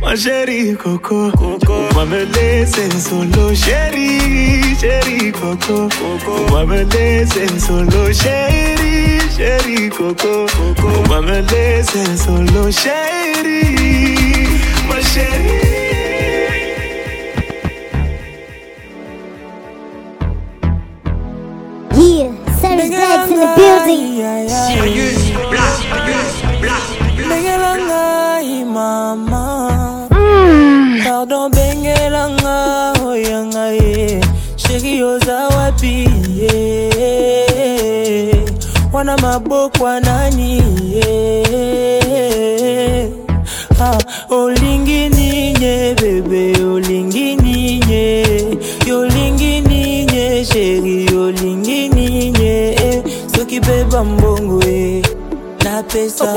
ma 0.00 0.16
chérie 0.16 0.74
Coco. 0.76 1.30
Coco, 1.32 1.74
va 1.94 2.04
me 2.04 2.24
laisser 2.24 2.90
solo, 2.90 3.54
chérie, 3.54 4.76
chérie 4.80 5.32
Coco. 5.32 5.88
Coco, 5.88 6.54
va 6.54 6.64
me 6.64 6.84
laisser 6.84 7.48
solo, 7.58 8.12
chérie, 8.12 9.20
chérie 9.36 9.88
Coco. 9.90 10.46
Coco, 10.56 10.88
va 11.08 11.20
me 11.20 11.40
laisser 11.40 12.16
solo, 12.16 12.70
chérie, 12.70 14.48
ma 14.88 15.00
chérie. 15.00 15.85
In 23.36 23.42
the 23.42 23.48
building. 23.56 24.04
Sirius 24.48 25.20
Black, 25.50 25.74
Sirius 25.80 26.34
Black. 26.62 26.84
Bengelanga, 27.28 28.04
mama. 28.76 29.44
Pardon, 31.04 31.44
bengelanga, 31.56 32.56
oyanga, 33.04 33.64
ye. 33.78 34.20
Sheki 34.56 34.94
oza 35.02 35.38
wapi, 35.54 35.96
ye. 36.40 36.54
Wana 38.92 39.14
maboko 39.18 39.86
nani, 40.06 40.52
ye. 40.94 41.10
Ah, 43.78 43.98
olingi 44.30 45.00
ninye, 45.16 45.94
bebe, 46.00 46.42
olingi 46.64 47.28
ninye. 47.36 48.06
Yolingi 48.86 49.52
ninye, 49.68 50.44
sheri, 50.44 50.98
olingi 51.14 51.54
ninye. 51.54 51.65
Eh. 53.36 53.38
Soki 53.38 53.60
beba 53.60 54.04
mbongo, 54.04 54.62
eh. 54.66 55.02
napesa 55.64 56.34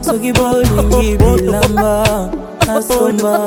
soki 0.00 0.32
bolingi 0.32 1.16
bilamba 1.16 2.30
nasomba 2.66 3.44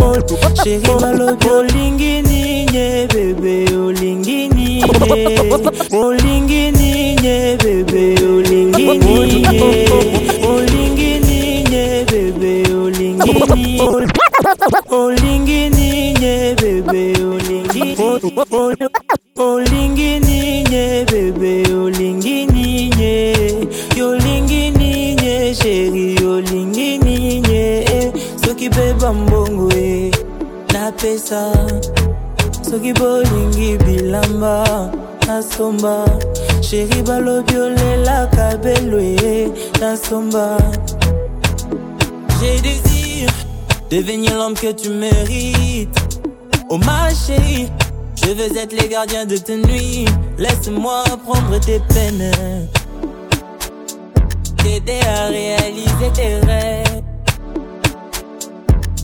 sheri 0.63 0.87
balobi 1.01 1.49
olingi 1.49 2.21
ninye 2.21 3.07
bebe 3.13 3.75
olingi 3.77 4.49
ninye 4.49 4.85
olingi 5.93 6.71
ninye 6.71 7.57
bebe 7.63 8.15
olingi 8.25 8.85
ninye 8.99 9.89
olingi 10.49 11.19
ninye 11.19 12.05
bebe 12.11 12.73
olingi 12.83 13.33
ninye 13.55 14.07
olingi 14.91 15.69
ninye 15.69 16.55
bebe 16.61 17.03
olingi 17.31 17.97
olingi 19.39 20.19
ninye 20.19 21.05
bebe 21.11 21.66
sheri 25.67 26.15
yolingi 26.15 26.97
ninye 26.97 27.85
eh. 27.95 28.13
soki 28.45 28.69
beba 28.69 29.13
mbongo 29.13 29.69
e 29.75 30.11
napesa 30.73 31.41
soki 32.61 32.93
bolingi 32.93 33.77
bilamba 33.77 34.91
nasomba 35.27 36.05
sheri 36.61 37.03
balobi 37.03 37.57
olelaka 37.57 38.57
belo 38.63 38.99
e 38.99 39.51
nasomba 39.81 40.57
j'ai 42.39 42.61
désir 42.61 43.29
devenir 43.89 44.35
l'homme 44.37 44.53
que 44.55 44.71
tu 44.71 44.89
mérites 44.89 45.99
Oh 46.69 46.77
ma 46.77 47.09
chérie, 47.13 47.69
je 48.21 48.31
veux 48.33 48.57
être 48.57 48.73
les 48.73 48.89
gardiens 48.89 49.25
de 49.25 49.37
tes 49.37 49.55
nuits. 49.55 50.03
Laisse-moi 50.37 51.05
prendre 51.25 51.57
tes 51.61 51.79
peines. 51.79 52.67
T'aider 54.67 54.99
à 55.07 55.27
réaliser 55.27 56.09
tes 56.13 56.35
rêves. 56.45 57.01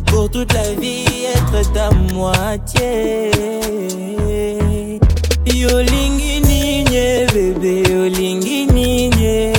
Pour 0.07 0.29
toute 0.29 0.51
la 0.53 0.73
vie, 0.73 1.05
être 1.35 1.71
ta 1.71 1.89
moitié. 2.13 3.31
Yolingi 5.45 6.41
ninye, 6.41 7.25
bébé, 7.33 7.83
yolingi 7.89 8.67
ninye. 8.67 9.53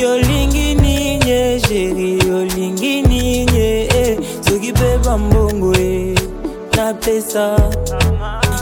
Yolingi 0.00 0.74
ninye, 0.74 1.60
chérie, 1.68 2.18
yolingi 2.26 3.02
ninye. 3.02 3.88
Eh, 3.94 4.18
soki 4.42 4.72
beba 4.72 5.16
mbongo, 5.16 5.72
eh. 5.78 6.14
napesa 6.76 7.56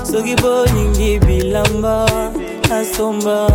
soki 0.04 0.36
bolingi 0.36 1.18
bilamba 1.18 2.06
nasomba 2.68 3.46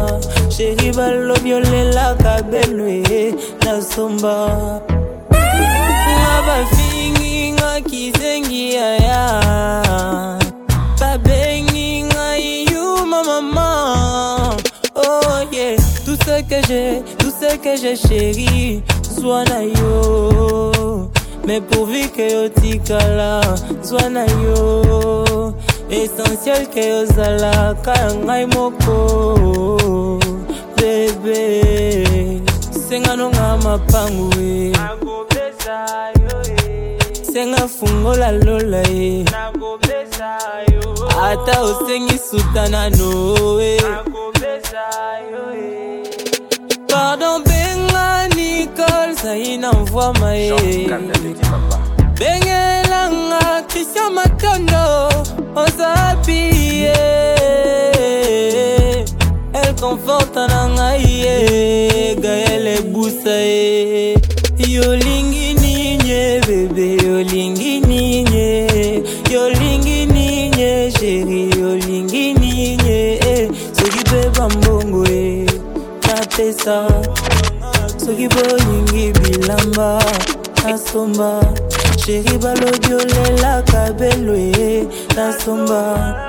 sheri 0.59 0.91
balobi 0.91 1.53
olelaka 1.53 2.33
belwe 2.51 3.33
nasomba 3.63 4.35
nga 6.19 6.35
bafingi 6.47 7.51
nga 7.55 7.71
kizengi 7.89 8.63
yaya. 8.75 9.23
Babengi 10.99 12.03
nga 12.11 12.27
yuma 12.71 13.23
mama 13.29 13.71
oh 14.95 15.47
yeah. 15.51 15.79
Tout 16.05 16.19
ce 16.27 16.35
que 16.49 16.59
j'ai 16.67 17.03
tout 17.19 17.33
ce 17.39 17.55
que 17.63 17.77
j'ai 17.81 17.95
chéri 17.95 18.83
zwa 19.15 19.45
na 19.45 19.63
yo. 19.63 21.07
Mais 21.47 21.61
pourvu 21.61 22.09
que 22.09 22.25
yo 22.35 22.49
tikala 22.49 23.39
zwa 23.81 24.09
na 24.09 24.25
yo. 24.43 25.53
Essentiel 25.89 26.67
ke 26.67 26.83
ozalaka 26.99 27.93
ya 27.95 28.09
ngai 28.25 28.45
moko 28.45 30.08
bebe 31.23 32.41
senganonga 32.89 33.57
mapangu 33.63 34.29
e. 34.39 34.73
Senga 37.31 37.67
fungola 37.67 38.31
lola 38.31 38.81
e. 38.89 39.25
Ata 41.21 41.61
osengi 41.61 42.17
suta 42.17 42.67
nano 42.69 43.59
e. 43.61 43.77
Pardon 46.87 47.43
benga 47.43 48.27
nicole 48.35 49.13
zaina 49.23 49.73
mvwama 49.73 50.35
e 50.35 50.87
bengelanga 52.19 53.63
christian 53.67 54.13
matondo 54.13 55.09
ozapie 55.55 56.58
el 59.91 59.97
conforta 59.97 60.47
na 60.47 60.67
ngai 60.67 61.03
ye 61.03 62.15
gaele 62.15 62.81
busa 62.91 63.29
ye. 63.29 64.15
Yolingi 64.57 65.53
ninye 65.53 66.41
bebe 66.47 66.97
yolingi 67.05 67.81
ninye. 67.81 69.03
Yolingi 69.31 70.05
ninye 70.05 70.91
sheri 70.91 71.49
yolingi 71.59 72.33
ninye 72.33 73.19
eh. 73.21 73.49
soki 73.73 73.99
mpe 73.99 74.29
bambongo 74.37 75.05
e 75.07 75.45
napesa 76.07 76.87
soki 77.97 78.27
bolingi 78.27 79.13
bilamba 79.19 79.99
nasomba 80.63 81.41
sheri 81.97 82.37
balobi 82.37 82.93
olelaka 82.93 83.93
belo 83.93 84.35
e 84.35 84.87
nasomba 85.15 86.28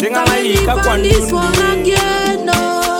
Ngai 0.00 0.56
and 0.56 0.66
ka 0.66 0.74
live 0.74 0.86
on 0.86 1.02
this 1.02 1.32
one 1.32 1.54
again, 1.80 2.48
oh, 2.48 2.54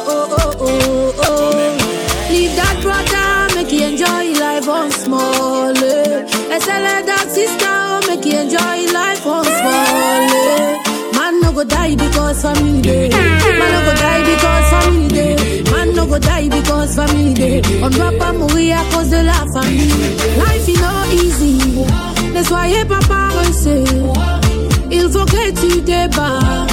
oh, 0.08 0.36
oh, 0.38 0.54
oh, 0.60 1.14
oh. 1.28 2.28
Leave 2.30 2.54
that 2.56 2.76
brother, 2.82 3.54
make 3.54 3.72
you 3.72 3.84
enjoy 3.86 4.24
life 4.40 4.68
on 4.68 4.90
small. 4.90 5.76
eh. 5.76 6.26
I 6.54 6.58
say 6.58 6.78
let 6.86 7.06
that 7.06 7.26
sister, 7.30 7.66
oh, 7.68 8.00
make 8.08 8.24
you 8.24 8.38
enjoy 8.40 8.78
life 8.92 9.26
on 9.26 9.44
small. 9.44 10.34
eh. 10.40 10.82
Man 11.16 11.40
no 11.40 11.52
go 11.52 11.64
die 11.64 11.94
because 11.96 12.42
family 12.42 12.80
day. 12.82 13.08
Man 13.10 13.68
no 13.74 13.80
go 13.86 13.94
die 14.04 14.24
because 14.30 14.66
family 14.72 15.08
day. 15.08 15.62
Man 15.70 15.88
no 15.94 16.06
go 16.06 16.18
die 16.18 16.48
because 16.48 16.94
family 16.96 17.34
day. 17.34 17.62
On 17.82 17.90
va 17.90 18.10
pas 18.18 18.32
mourir 18.32 18.78
à 18.80 18.84
cause 18.94 19.10
de 19.10 19.20
la 19.30 19.40
famille. 19.54 19.94
Life 20.42 20.68
is 20.68 20.80
not 20.80 21.06
easy. 21.12 21.58
Ne 22.34 22.42
soyez 22.42 22.84
pas 22.84 23.00
paresseux. 23.08 23.84
Il 24.90 25.10
faut 25.10 25.24
que 25.24 25.50
tu 25.50 25.82
te 25.82 26.08
bats. 26.16 26.66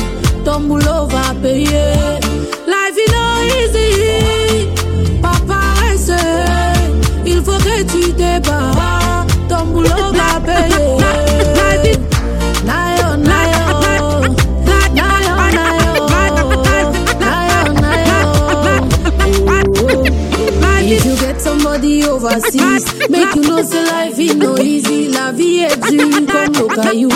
Ton 0.45 0.59
boulot 0.61 1.07
va 1.07 1.34
payer. 1.41 2.20
Life 2.68 2.97
is 2.97 3.11
not 3.11 3.43
easy. 3.59 4.68
Pas 5.22 5.39
paresseux. 5.47 6.14
Il 7.26 7.41
faut 7.43 7.57
que 7.57 7.82
tu 7.84 8.14
te 8.14 8.39
bats. 8.47 9.26
Ton 9.49 9.66
boulot 9.66 10.11
va 10.14 10.39
payer. 10.45 11.22
Somebody 22.04 22.08
overseas, 22.08 23.10
make 23.10 23.36
you 23.36 23.41
know 23.41 23.62
say 23.64 23.86
life 23.86 24.20
is 24.20 24.36
no 24.36 24.58
easy. 24.58 25.08
La 25.10 25.32
vie 25.32 25.60
est 25.64 25.78
dure 25.89 26.26
comme 26.28 26.64
au 26.64 26.68
caillou. 26.68 27.10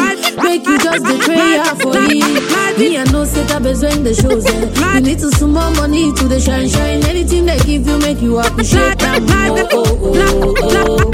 Make 0.43 0.65
you 0.67 0.77
just 0.77 1.03
the 1.03 1.17
prayer 1.25 1.63
for 1.79 1.93
it. 1.95 2.77
Me 2.79 2.97
I 2.97 3.03
know 3.11 3.25
say 3.25 3.43
t'as 3.47 3.59
besoin 3.59 3.97
de 4.03 4.13
choses. 4.13 4.45
eh. 4.45 4.95
You 4.95 5.01
need 5.01 5.19
to 5.19 5.29
some 5.37 5.53
more 5.53 5.71
money 5.75 6.13
to 6.13 6.27
the 6.27 6.39
shine 6.39 6.69
shine. 6.69 7.03
Anything 7.05 7.45
they 7.45 7.57
give 7.59 7.87
you 7.87 7.97
make 7.99 8.21
you 8.21 8.39
appreciate 8.39 8.97
them. 8.99 9.25
Oh, 9.29 9.67
oh, 9.71 9.85
oh, 10.01 10.55
oh, 10.61 11.01
oh. 11.07 11.11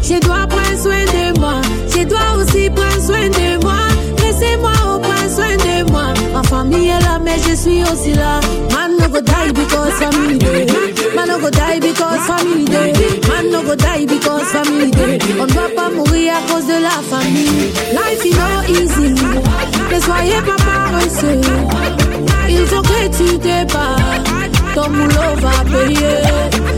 Je 0.00 0.18
dois 0.20 0.46
prendre 0.46 0.78
soin 0.80 1.04
de 1.04 1.38
moi. 1.38 1.60
Je 1.94 2.04
dois 2.04 2.36
aussi 2.38 2.70
prendre 2.70 3.02
soin 3.04 3.28
de 3.28 3.62
moi. 3.62 3.74
Laissez-moi 4.22 4.70
au 4.86 4.98
prendre 4.98 5.28
soin 5.30 5.56
de 5.56 5.90
moi. 5.90 6.14
Ma 6.32 6.42
famille 6.44 6.90
est 7.38 8.14
là, 8.14 8.40
mais 8.40 8.74
je 8.74 8.74
suis. 8.74 8.74
Man 8.74 8.96
no 8.98 9.08
go 9.08 9.20
die 9.20 9.52
because 9.52 9.92
family 9.98 10.38
day. 10.38 10.66
Man 11.14 11.28
no 11.28 11.38
go 11.38 11.50
die 11.50 11.80
because 11.80 12.26
family 12.26 12.64
day. 12.64 12.92
Man 13.28 13.50
no 13.50 13.62
go 13.62 13.74
die 13.74 14.06
because 14.06 14.50
family 14.52 14.90
day. 14.90 15.18
On 15.40 15.46
va 15.46 15.68
pas 15.74 15.90
mourir 15.90 16.34
à 16.34 16.52
cause 16.52 16.66
de 16.66 16.82
la 16.82 16.98
famille. 17.10 17.72
Life 17.92 18.24
is 18.24 18.36
not 18.36 18.68
easy. 18.68 19.14
Ne 19.90 20.00
soyez 20.00 20.42
pas 20.42 20.56
paresseux. 20.64 21.40
Il 22.48 22.66
faut 22.66 22.82
que 22.82 23.08
tu 23.16 23.38
te 23.38 23.72
bats. 23.72 23.96
Ton 24.74 24.90
boulot 24.90 25.34
va 25.40 25.64
payer. 25.70 26.77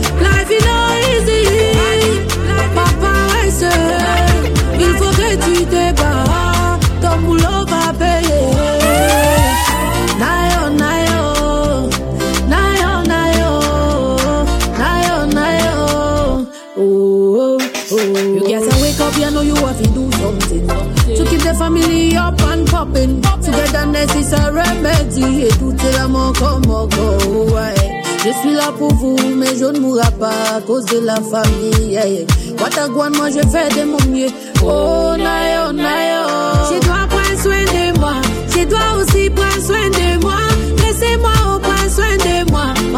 Togetherness 24.01 24.15
is 24.15 24.33
a 24.33 24.51
remedy. 24.51 25.45
Et 25.45 25.49
tout 25.59 25.75
est 25.85 25.91
l'amour 25.93 26.33
comme 26.33 26.69
encore. 26.71 27.53
Ouais. 27.53 28.03
Je 28.23 28.31
suis 28.39 28.53
là 28.53 28.71
pour 28.77 28.93
vous, 28.93 29.17
mais 29.35 29.55
je 29.57 29.65
ne 29.65 29.79
mourrai 29.79 30.11
pas 30.19 30.55
à 30.55 30.61
cause 30.61 30.85
de 30.85 30.99
la 30.99 31.15
famille. 31.15 31.91
Yeah, 31.91 32.25
moi 32.57 33.29
je 33.29 33.39
fais 33.49 33.69
de 33.69 33.85
mon 33.85 34.11
mieux. 34.11 34.29
Oh, 34.63 35.15
nayo, 35.17 35.71
nayo. 35.71 36.27
Je 36.71 36.85
dois 36.85 37.07
prendre 37.09 37.41
soin 37.41 37.63
de 37.63 37.99
moi. 37.99 38.13
Je 38.49 38.63
dois 38.65 39.01
aussi 39.01 39.29
prendre 39.29 39.65
soin 39.65 39.89
de 39.89 40.21
moi. 40.21 40.37
Laissez-moi 40.77 41.40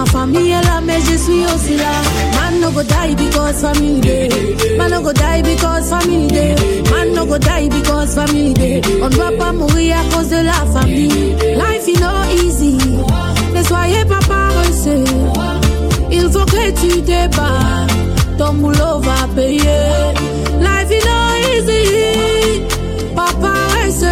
famille 0.05 0.51
est 0.51 0.63
là, 0.63 0.81
mais 0.83 0.99
je 0.99 1.17
suis 1.17 1.43
aussi 1.53 1.77
là. 1.77 1.93
Man 2.35 2.59
no 2.61 2.71
go 2.71 2.83
die 2.83 3.15
because 3.15 3.61
family 3.61 3.99
day. 4.01 4.29
Man 4.77 4.91
no 4.91 5.01
go 5.01 5.13
die 5.13 5.41
because 5.41 5.89
family 5.89 6.27
day. 6.27 6.55
Man 6.91 7.13
no 7.13 7.25
go 7.25 7.37
die 7.37 7.69
because 7.69 8.15
family 8.15 8.53
day. 8.53 8.81
On 9.01 9.09
ne 9.09 9.15
va 9.15 9.31
pas 9.37 9.51
mourir 9.51 9.95
à 9.97 10.15
cause 10.15 10.29
de 10.29 10.41
la 10.43 10.65
famille. 10.73 11.35
Life 11.55 11.87
is 11.87 11.99
not 11.99 12.25
easy. 12.43 12.77
Ne 13.55 13.63
soyez 13.63 14.05
pas 14.05 14.19
paresseux. 14.27 15.03
Il 16.11 16.29
faut 16.31 16.45
que 16.45 16.71
tu 16.81 17.01
te 17.01 17.27
bats. 17.35 17.87
Ton 18.37 18.53
boulot 18.53 18.99
va 18.99 19.27
payer. 19.35 20.13
Life 20.59 20.91
is 20.91 21.05
not 21.05 21.33
easy. 21.53 22.63
Pas 23.15 23.33
paresseux. 23.41 24.07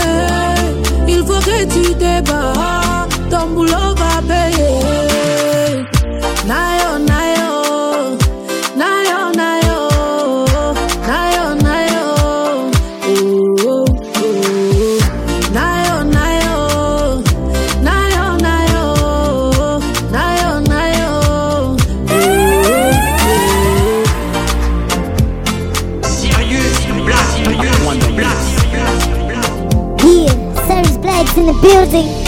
Il 1.07 1.23
faut 1.25 1.41
que 1.49 1.63
tu 1.73 1.93
te 1.95 2.21
bats. 2.29 3.07
Ton 3.29 3.47
boulot 3.55 3.95
va 4.01 4.21
payer. 4.27 4.60
Building. 31.61 32.20